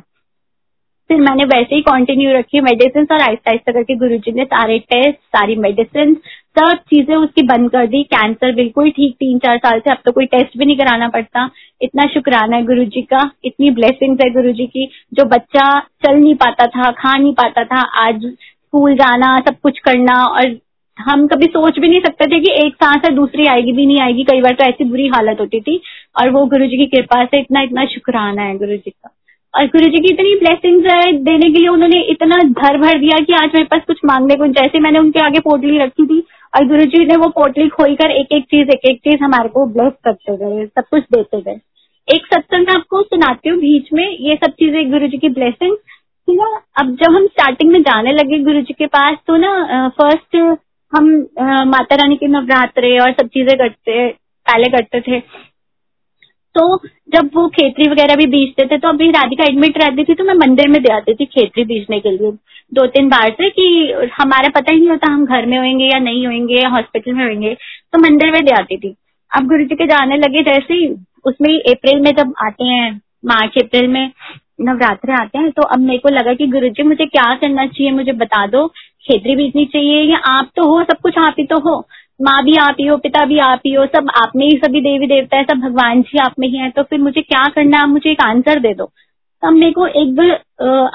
फिर 1.09 1.19
मैंने 1.19 1.43
वैसे 1.45 1.75
ही 1.75 1.81
कंटिन्यू 1.81 2.31
रखी 2.31 2.61
मेडिसिन 2.61 3.05
और 3.11 3.21
आहिस्ता 3.21 3.51
आहिस्ता 3.51 3.71
करके 3.71 3.95
गुरु 3.95 4.17
जी 4.17 4.31
ने 4.31 4.43
सारे 4.45 4.77
टेस्ट 4.91 5.17
सारी 5.35 5.55
मेडिसिन 5.57 6.13
सब 6.57 6.77
चीज़ें 6.89 7.15
उसकी 7.15 7.41
बंद 7.47 7.69
कर 7.71 7.87
दी। 7.87 8.01
कैंसर 8.05 8.53
बिल्कुल 8.55 8.89
ठीक 8.89 9.13
तीन 9.15 9.37
चार 9.39 9.57
साल 9.57 9.79
से 9.79 9.91
अब 9.91 9.97
तो 10.05 10.11
कोई 10.11 10.25
टेस्ट 10.25 10.57
भी 10.57 10.65
नहीं 10.65 10.77
कराना 10.77 11.07
पड़ता। 11.07 11.49
इतना 11.81 12.05
शुक्राना 12.13 12.55
है 12.55 12.63
गुरु 12.65 12.83
जी 12.85 13.01
का, 13.03 13.29
इतनी 13.45 13.69
ब्लेसिंग्स 13.71 14.23
है 14.23 14.29
गुरु 14.33 14.51
जी 14.51 14.65
की, 14.67 14.85
जो 15.13 15.25
बच्चा 15.25 15.67
चल 15.79 16.15
नहीं 16.15 16.35
पाता 16.35 16.65
था, 16.67 16.91
खा 16.91 17.17
नहीं 17.17 17.33
पाता 17.33 17.63
था, 17.63 17.81
आज 17.99 18.25
स्कूल 18.25 18.95
जाना, 18.95 19.37
सब 19.39 19.59
कुछ 19.63 19.79
करना 19.79 20.23
और 20.23 20.57
हम 20.97 21.27
कभी 21.27 21.45
सोच 21.45 21.79
भी 21.79 21.87
नहीं 21.87 21.99
सकते 22.01 22.25
थे 22.27 22.39
कि 22.39 22.51
एक 22.65 22.75
सांस 22.75 23.01
है, 23.05 23.13
दूसरी 23.15 23.45
आएगी 23.47 23.71
भी 23.71 23.85
नहीं 23.85 23.99
आएगी। 24.01 24.23
कई 24.23 24.41
बार 24.41 24.53
तो 24.53 24.63
ऐसी 24.63 24.83
बुरी 24.85 25.07
हालत 25.07 25.39
होती 25.39 25.59
थी 25.61 25.79
और 26.21 26.29
वो 26.29 26.45
गुरु 26.45 26.67
जी 26.67 26.77
की 26.77 26.85
कृपा 26.87 27.23
से 27.25 27.39
इतना 27.39 27.61
इतना 27.61 27.85
शुक्राना 27.85 28.41
है 28.41 28.57
गुरु 28.57 28.77
जी 28.77 28.89
का। 28.89 29.13
और 29.57 29.65
गुरु 29.67 29.87
जी 29.89 29.99
की 29.99 30.11
इतनी 30.13 30.33
ब्लेसिंग्स 30.39 30.89
है 30.91 31.11
देने 31.23 31.49
के 31.51 31.59
लिए 31.59 31.67
उन्होंने 31.69 31.99
इतना 32.11 32.37
धर 32.57 32.77
भर 32.77 32.99
दिया 32.99 33.17
कि 33.25 33.33
आज 33.33 33.53
मेरे 33.53 33.63
पास 33.71 33.81
कुछ 33.87 33.99
मांगने 34.05 34.35
को 34.35 34.47
जैसे 34.57 34.79
मैंने 34.79 34.99
उनके 34.99 35.19
आगे 35.19 35.39
पोटली 35.41 35.77
रखी 35.79 36.05
थी, 36.05 36.19
और 36.53 36.67
गुरु 36.67 36.83
जी 36.85 37.05
ने 37.05 37.15
वो 37.17 37.29
पोटली 37.37 37.67
खोलकर 37.69 38.11
एक 38.11 38.33
एक 38.33 38.43
चीज़ 38.45 38.69
एक 38.71 38.85
एक 38.89 38.99
चीज़ 38.99 39.23
हमारे 39.23 39.49
को 39.49 39.65
ब्लेस 39.73 39.93
करते 40.05 40.35
गए, 40.37 40.65
सब 40.67 40.83
कुछ 40.91 41.03
देते 41.11 41.41
गए। 41.41 41.59
एक 42.07 42.25
सत्संग 42.25 42.69
आपको 42.69 43.01
सुनाती 43.03 43.49
हूँ 43.49 43.57
बीच 43.59 43.89
में, 43.93 44.07
ये 44.21 44.35
सब 44.35 44.51
चीज़ें 44.53 44.91
गुरु 44.91 45.07
जी 45.07 45.17
की 45.17 45.29
ब्लेसिंग 45.31 45.75
ठीक 45.75 46.39
है 46.41 46.59
अब 46.79 46.95
जब 47.01 47.15
हम 47.15 47.25
स्टार्टिंग 47.27 47.71
में 47.71 47.81
जाने 47.81 48.11
लगे 48.13 48.39
गुरु 48.43 48.61
जी 48.61 48.73
के 48.73 48.85
पास 48.93 49.17
तो 49.27 49.37
ना 49.37 49.87
फ़र्स्ट 49.97 50.35
हम 50.93 51.09
माता 51.69 51.95
रानी 51.95 52.15
के 52.17 52.27
नवरात्रे 52.29 52.97
और 52.99 53.11
सब 53.13 53.27
चीज़ें 53.29 53.57
करते, 53.57 54.07
पहले 54.09 54.69
करते 54.71 55.01
थे। 55.01 55.19
तो 56.57 56.65
जब 57.09 57.29
वो 57.35 57.47
खेतरी 57.49 57.89
वगैरह 57.89 58.15
भी 58.15 58.25
बीजते 58.27 58.65
थे 58.65 58.77
तो 58.77 58.89
अभी 58.89 59.09
राधिका 59.11 59.43
एडमिट 59.43 59.77
रहती 59.77 60.03
थी 60.03 60.13
तो 60.13 60.23
मैं 60.23 60.33
मंदिर 60.37 60.69
में 60.69 60.81
दे 60.83 60.93
आती 60.93 61.13
थी 61.15 61.25
खेतरी 61.27 61.63
बीजने 61.65 61.99
के 61.99 62.11
लिए। 62.11 62.31
दो 62.71 62.85
तीन 62.87 63.09
बार 63.09 63.29
से 63.31 63.49
कि 63.49 63.67
हमारा 64.13 64.49
पता 64.51 64.71
ही 64.71 64.79
नहीं 64.79 64.89
होता 64.89 65.11
हम 65.13 65.25
घर 65.25 65.45
में 65.45 65.57
होंगे 65.57 65.85
या 65.85 65.99
नहीं 65.99 66.25
होंगे 66.27 66.55
या 66.55 66.69
हॉस्पिटल 66.69 67.13
में 67.13 67.25
होंगे 67.25 67.53
तो 67.53 67.99
मंदिर 67.99 68.31
में 68.31 68.43
दे 68.45 68.51
आती 68.53 68.77
थी। 68.77 68.95
अब 69.31 69.47
गुरु 69.47 69.63
जी 69.63 69.75
के 69.75 69.85
जाने 69.87 70.17
लगे 70.17 70.41
जैसे 70.43 70.73
ही 70.73 70.87
उसमें 71.25 71.49
अप्रैल 71.51 72.01
में 72.01 72.11
जब 72.15 72.33
आते 72.45 72.65
हैं 72.65 72.91
मार्च 73.25 73.57
अप्रैल 73.57 73.87
में 73.87 74.11
नवरात्र 74.61 75.11
आते 75.13 75.37
हैं 75.37 75.49
तो 75.51 75.63
अब 75.63 75.79
मेरे 75.79 75.97
को 75.97 76.09
लगा 76.09 76.33
कि 76.33 76.47
गुरु 76.47 76.69
जी 76.69 76.83
मुझे 76.83 77.05
क्या 77.05 77.33
करना 77.35 77.65
चाहिए, 77.65 77.91
मुझे 77.91 78.11
बता 78.13 78.45
दो, 78.47 78.67
खेतरी 79.05 79.35
बीजनी 79.35 79.65
चाहिए 79.65 80.01
या 80.03 80.17
आप 80.29 80.49
तो 80.55 80.67
हो, 80.69 80.83
सब 80.83 80.97
कुछ 81.03 81.17
आप 81.17 81.35
ही 81.39 81.45
तो 81.45 81.59
हो। 81.59 81.79
माँ 82.19 82.41
भी 82.43 82.55
आप 82.57 82.75
ही 82.79 82.85
हो 82.87 82.95
पिता 82.97 83.23
भी 83.25 83.37
आप 83.39 83.61
ही 83.65 83.73
हो 83.73 83.85
सब 83.87 84.07
आप 84.17 84.31
में 84.35 84.45
ही 84.45 84.57
सभी 84.57 84.79
देवी 84.81 85.07
देवता 85.07 85.37
है, 85.37 85.43
सब 85.43 85.59
भगवान 85.59 86.01
जी 86.03 86.17
आप 86.19 86.33
में 86.39 86.47
ही 86.47 86.57
है 86.57 86.69
तो 86.71 86.83
फिर 86.83 86.99
मुझे 86.99 87.21
क्या 87.21 87.43
करना 87.55 87.77
है? 87.79 87.87
मुझे 87.87 88.11
एक 88.11 88.21
आंसर 88.21 88.59
दे 88.59 88.73
दो। 88.73 88.85
तब 89.43 89.53
मेरे 89.53 89.71
को 89.71 89.87
एक 89.87 90.13
दो 90.15 90.23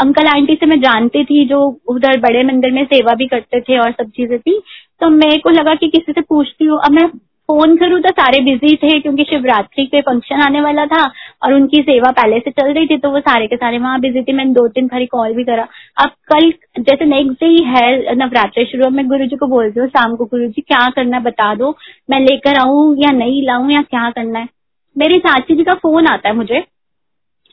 अंकल 0.03 0.27
आंटी 0.29 0.55
से 0.55 0.67
मैं 0.67 0.81
जानती 0.81 1.25
थी, 1.25 1.45
जो 1.47 1.61
उधर 1.89 2.19
बड़े 2.21 2.43
मंदिर 2.45 2.73
में 2.73 2.85
सेवा 2.87 3.15
भी 3.15 3.27
करते 3.29 3.61
थे 3.61 3.79
और 3.79 3.93
सब 3.93 4.11
चीज़ें 4.17 4.39
थी 4.41 4.61
तो 5.01 5.11
मेरे 5.11 5.39
को 5.39 5.51
लगा 5.51 5.75
कि 5.75 5.89
किसी 5.91 6.13
से 6.13 6.21
पूछती 6.23 6.65
हूँ। 6.65 6.79
अब 6.81 6.93
मैं 6.93 7.07
फ़ोन 7.49 7.77
करूँ 7.77 8.01
तो 8.01 8.09
सारे 8.11 8.41
बिज़ी 8.43 8.75
थे, 8.77 8.99
क्योंकि 9.01 9.25
शिवरात्रि 9.25 9.89
पे 9.93 10.01
फ़ंक्शन 10.03 10.43
आने 10.43 10.61
वाला 10.61 10.87
था 10.87 11.07
और 11.43 11.55
उनकी 11.55 11.81
सेवा 11.83 12.11
पहले 12.13 12.39
से 12.39 12.51
चल 12.51 12.73
रही 12.73 12.87
थी 12.87 12.97
तो 12.99 13.11
वो 13.11 13.21
सारे 13.21 13.47
के 13.47 13.57
सारे 13.57 13.79
वहाँ 13.79 14.01
बिज़ी 14.01 14.23
थे। 14.23 14.33
मैंने 14.33 14.53
दो 14.53 14.67
तीन 14.69 14.87
बारी 14.87 15.07
कॉल 15.07 15.33
भी 15.35 15.45
करा। 15.45 15.67
अब 15.97 16.11
कल 16.33 16.51
जैसे 16.81 17.05
नेक्स्ट 17.05 17.41
डे 17.41 17.47
ही 17.47 17.63
है, 17.65 18.15
नवरात्रि 18.17 18.65
शुरू 18.65 18.91
मैं 18.91 19.09
गुरु 19.09 19.27
जी 19.27 19.37
को 19.37 19.47
बोलती 19.47 19.81
हूँ, 19.81 19.89
शाम 19.89 20.17
को 20.17 20.25
गुरु 20.25 20.47
जी 20.47 20.63
क्या 20.63 20.89
करना 20.91 21.17
है 21.17 21.23
बता 21.23 21.55
दो। 21.55 21.75
मैं 22.11 22.21
लेकर 22.21 22.59
आऊँ 22.59 22.97
या 22.99 23.11
नहीं 23.11 23.43
लाऊं 23.47 23.71
या 23.71 23.83
क्या 23.83 24.11
करना 24.11 24.39
है? 24.39 24.49
मेरी 24.97 25.19
चाची 25.19 25.55
जी 25.55 25.65
का 25.65 25.75
फ़ोन 25.75 26.07
आता 26.07 26.29
है 26.29 26.35
मुझे। 26.37 26.65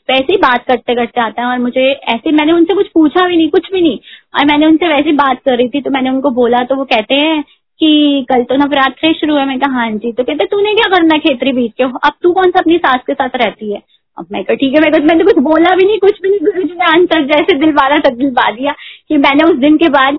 वैसे 0.08 0.32
ही 0.32 0.36
बात 0.36 0.64
करते 0.68 0.94
करते 0.94 1.20
आता 1.20 1.42
है 1.42 1.48
और 1.48 1.58
मुझे 1.58 1.82
ऐसे 2.08 2.32
मैंने 2.32 2.52
उनसे 2.52 2.74
कुछ 2.74 2.88
पूछा 2.94 3.26
भी 3.28 3.36
नहीं, 3.36 3.48
कुछ 3.50 3.72
भी 3.72 3.80
नहीं। 3.80 3.98
और 4.34 4.46
मैंने 4.46 4.66
उनसे 4.66 4.88
वैसे 4.88 5.12
बात 5.12 5.40
कर 5.44 5.56
रही 5.56 5.68
थी 5.68 5.80
तो 5.80 5.90
मैंने 5.90 6.10
उनको 6.10 6.30
बोला 6.30 6.58
तो 6.64 6.76
वो 6.76 6.84
कहते 6.84 7.14
हैं 7.14 7.44
कि 7.80 8.26
कल 8.30 8.42
तो 8.42 8.56
नवरात्र 8.56 9.12
शुरू 9.14 9.36
है। 9.36 9.46
मैं 9.46 9.58
कहा 9.60 9.80
हाँ 9.80 9.90
जी। 9.92 10.12
तो 10.12 10.24
कहते, 10.24 10.44
तूने 10.46 10.74
क्या 10.74 10.88
करना 10.90 11.14
है 11.14 11.20
खेतरी 11.20 11.52
बीच 11.52 11.72
के? 11.72 11.84
अब 11.84 12.12
तू 12.22 12.32
कौन 12.32 12.50
सा 12.50 12.60
अपनी 12.60 12.76
सास 12.78 13.00
के 13.06 13.14
साथ 13.14 13.36
रहती 13.36 13.72
है? 13.72 13.82
अब 14.18 14.26
मैं 14.32 14.42
कहा, 14.44 14.54
ठीक 14.54 14.74
है। 14.74 14.80
मैं 14.82 14.98
मैंने 15.06 15.24
कुछ 15.24 15.38
बोला 15.42 15.74
भी 15.76 15.86
नहीं, 15.86 15.98
कुछ 15.98 16.20
भी 16.22 16.28
नहीं। 16.28 16.38
गुरु 16.40 16.62
जी 16.62 16.74
ने 16.74 16.84
आंसर 16.86 17.24
जैसे 17.26 17.54
दिलवारा 17.58 17.98
तक 17.98 18.16
दिलवा 18.16 18.50
दिया 18.50 18.72
कि 19.08 19.16
मैंने 19.18 19.44
उस 19.44 19.56
दिन 19.58 19.76
के 19.76 19.88
बाद 19.88 20.18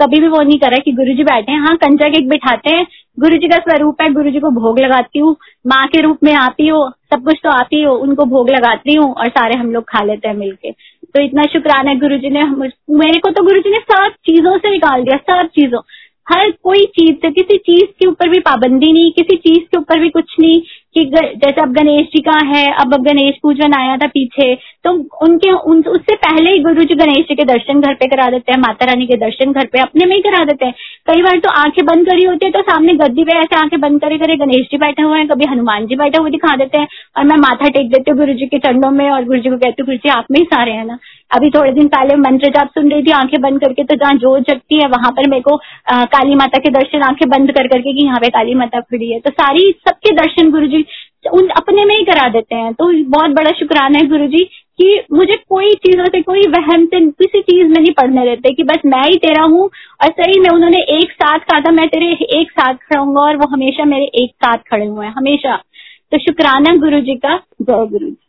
कभी 0.00 0.20
भी 0.20 0.28
वो 0.28 0.42
नहीं 0.42 0.58
करा 0.58 0.76
कि 0.84 0.92
गुरु 0.92 1.14
जी 1.16 1.24
बैठे 1.24 1.52
हैं। 1.52 1.60
हाँ 1.60 1.76
कंजक 1.76 2.14
केक 2.14 2.28
बिठाते 2.28 2.74
हैं। 2.74 2.86
गुरु 3.18 3.36
जी 3.38 3.48
का 3.48 3.56
स्वरूप 3.58 4.02
है, 4.02 4.08
गुरु 4.12 4.30
जी 4.30 4.40
को 4.40 4.50
भोग 4.52 4.78
लगाती 4.80 5.18
हूँ। 5.18 5.34
माँ 5.64 5.86
के 5.86 6.00
रूप 6.02 6.18
में 6.24 6.32
आप 6.34 6.56
ही, 6.60 6.70
सब 7.12 7.24
कुछ 7.24 7.38
तो 7.44 7.58
ही 7.72 7.82
हो, 7.82 7.94
उनको 7.96 8.24
भोग 8.26 8.50
लगाती 8.50 8.94
हूँ 8.94 9.12
और 9.12 9.28
सारे 9.30 9.58
हम 9.58 9.72
लोग 9.72 9.84
खा 9.88 10.04
लेते 10.04 10.28
हैं 10.28 10.36
मिलके। 10.36 10.70
तो 10.70 11.22
इतना 11.22 11.42
शुक्राना 11.52 11.90
है 11.90 11.98
गुरु 11.98 12.16
जी 12.18 12.30
ने 12.30 12.44
मेरे 12.44 13.18
को 13.18 13.30
तो 13.30 13.42
गुरु 13.44 13.60
जी 13.60 13.70
ने 13.70 13.78
सब 13.80 14.12
चीज़ों 14.26 14.56
से 14.58 14.70
निकाल 14.70 15.02
दिया 15.04 15.16
सब 15.30 15.48
चीज़ों। 15.50 15.80
हर 16.26 16.50
कोई 16.64 16.84
चीज़ 16.96 17.16
से 17.22 17.30
किसी 17.30 17.56
चीज़ 17.58 17.90
के 17.98 18.06
ऊपर 18.08 18.28
भी 18.28 18.38
पाबंदी 18.40 18.92
नहीं 18.92 19.10
किसी 19.12 19.36
चीज़ 19.38 19.64
के 19.70 19.78
ऊपर 19.78 20.00
भी 20.00 20.08
कुछ 20.10 20.34
नहीं 20.40 20.60
कि 20.94 21.04
जैसे 21.04 21.60
अब 21.62 21.72
गणेश 21.74 22.06
जी 22.06 22.20
का 22.22 22.36
है 22.46 22.64
अब 22.72 22.94
अब 22.94 23.02
गणेश 23.04 23.34
पूजन 23.42 23.72
आया 23.78 23.96
था 23.96 24.06
पीछे 24.06 24.54
तो 24.84 24.90
उनके 25.26 25.52
उन, 25.52 25.78
उससे 25.80 26.14
पहले 26.16 26.50
ही 26.50 26.58
गुरु 26.58 26.84
जी 26.84 26.94
गणेश 26.94 27.26
जी 27.28 27.34
के 27.34 27.44
दर्शन 27.44 27.80
घर 27.80 27.94
पे 27.94 28.06
करा 28.08 28.28
देते 28.30 28.52
हैं 28.52 28.58
माता 28.60 28.86
रानी 28.86 29.06
के 29.06 29.16
दर्शन 29.16 29.52
घर 29.52 29.66
पे 29.72 29.80
अपने 29.80 30.06
में 30.06 30.14
ही 30.16 30.20
करा 30.22 30.44
देते 30.44 30.66
हैं। 30.66 30.74
कई 31.06 31.22
बार 31.22 31.38
तो 31.38 31.50
आँखें 31.60 31.84
बंद 31.86 32.08
करी 32.08 32.24
होती 32.24 32.46
है 32.46 32.52
तो 32.52 32.62
सामने 32.70 32.94
गद्दी 32.94 33.24
पे 33.24 33.38
ऐसे 33.38 33.56
आँखें 33.56 33.80
बंद 33.80 34.00
करे 34.00 34.18
करे 34.18 34.36
गणेश 34.36 34.66
जी 34.70 34.78
बैठे 34.78 35.02
हुए 35.02 35.18
हैं 35.18 35.28
कभी 35.28 35.50
हनुमान 35.52 35.86
जी 35.86 35.96
बैठे 35.96 36.20
हुए 36.20 36.30
दिखा 36.30 36.56
देते 36.56 36.78
हैं 36.78 36.88
और 37.18 37.24
मैं 37.24 37.36
माथा 37.46 37.68
टेक 37.68 37.90
देती 37.90 38.10
हूँ 38.10 38.18
गुरु 38.18 38.34
जी 38.34 38.46
के 38.46 38.58
चरणों 38.66 38.90
में 38.90 39.08
और 39.10 39.24
गुरु 39.24 39.40
जी 39.40 39.50
को 39.50 39.56
कहती 39.56 39.82
हूँ 39.82 39.86
गुरु 39.86 39.98
जी 39.98 40.08
आप 40.18 40.26
में 40.30 40.38
ही 40.40 40.44
सारे 40.54 40.72
हैं 40.72 40.84
ना। 40.86 40.98
अभी 41.34 41.50
थोड़े 41.50 41.72
दिन 41.72 41.88
पहले 41.88 42.16
मंत्र 42.16 42.48
जाप 42.48 42.68
सुन 42.68 42.90
रही 42.90 43.02
थी 43.02 43.10
आँखें 43.10 43.40
बंद 43.40 43.60
करके 43.60 43.84
तो 43.84 43.94
जहाँ 43.94 44.14
जोत 44.18 44.42
जगती 44.42 44.80
है 44.82 44.88
वहाँ 44.88 45.10
पर 45.10 45.28
मेरे 45.30 45.42
को 45.42 45.54
आ, 45.92 46.04
काली 46.04 46.34
माता 46.34 46.58
के 46.58 46.70
दर्शन 46.70 47.02
आँखें 47.02 47.28
बंद 47.28 47.52
कर 47.52 47.66
करके 47.66 47.92
कि 47.92 48.04
यहाँ 48.06 48.20
पे 48.20 48.28
काली 48.28 48.54
माता 48.54 48.80
खड़ी 48.80 49.10
है। 49.12 49.20
तो 49.20 49.30
सारी 49.30 49.70
सबके 49.88 50.14
दर्शन 50.16 50.50
गुरु 50.50 50.66
जी 50.66 50.84
उन 51.32 51.48
अपने 51.48 51.84
में 51.84 51.94
ही 51.96 52.04
करा 52.04 52.28
देते 52.28 52.54
हैं। 52.54 52.72
तो 52.72 52.92
बहुत 53.10 53.30
बड़ा 53.30 53.50
शुक्राना 53.50 53.98
है 53.98 54.06
गुरु 54.06 54.26
जी 54.26 54.44
कि 54.78 54.88
मुझे 55.12 55.36
कोई 55.48 55.74
चीज़ों 55.74 56.04
से 56.04 56.20
कोई 56.22 56.40
वहम 56.48 56.86
से 56.86 57.00
किसी 57.10 57.40
चीज़ 57.40 57.66
में 57.68 57.80
नहीं 57.80 57.92
पढ़ने 57.92 58.24
रहते 58.24 58.54
कि 58.54 58.62
बस 58.62 58.82
मैं 58.86 59.02
ही 59.02 59.16
तेरा 59.16 59.42
हूँ 59.42 59.64
और 60.02 60.10
सही 60.10 60.40
में 60.40 60.48
उन्होंने 60.50 60.78
एक 60.98 61.12
साथ 61.12 61.38
कहा 61.38 61.60
था 61.60 61.70
मैं 61.70 61.86
तेरे 61.88 62.06
एक 62.40 62.50
साथ 62.50 62.74
खड़ा 62.74 63.00
और 63.20 63.36
वो 63.36 63.48
हमेशा 63.48 63.84
मेरे 63.84 64.04
एक 64.22 64.30
साथ 64.34 64.58
खड़े 64.70 64.86
हुए 64.86 65.06
हैं 65.06 65.12
हमेशा। 65.12 65.56
तो 66.12 66.18
शुक्राना 66.18 66.74
गुरु 66.76 67.00
जी 67.00 67.14
का 67.14 67.36
जय 67.62 67.86
गुरु 67.86 68.06
जी 68.06 68.23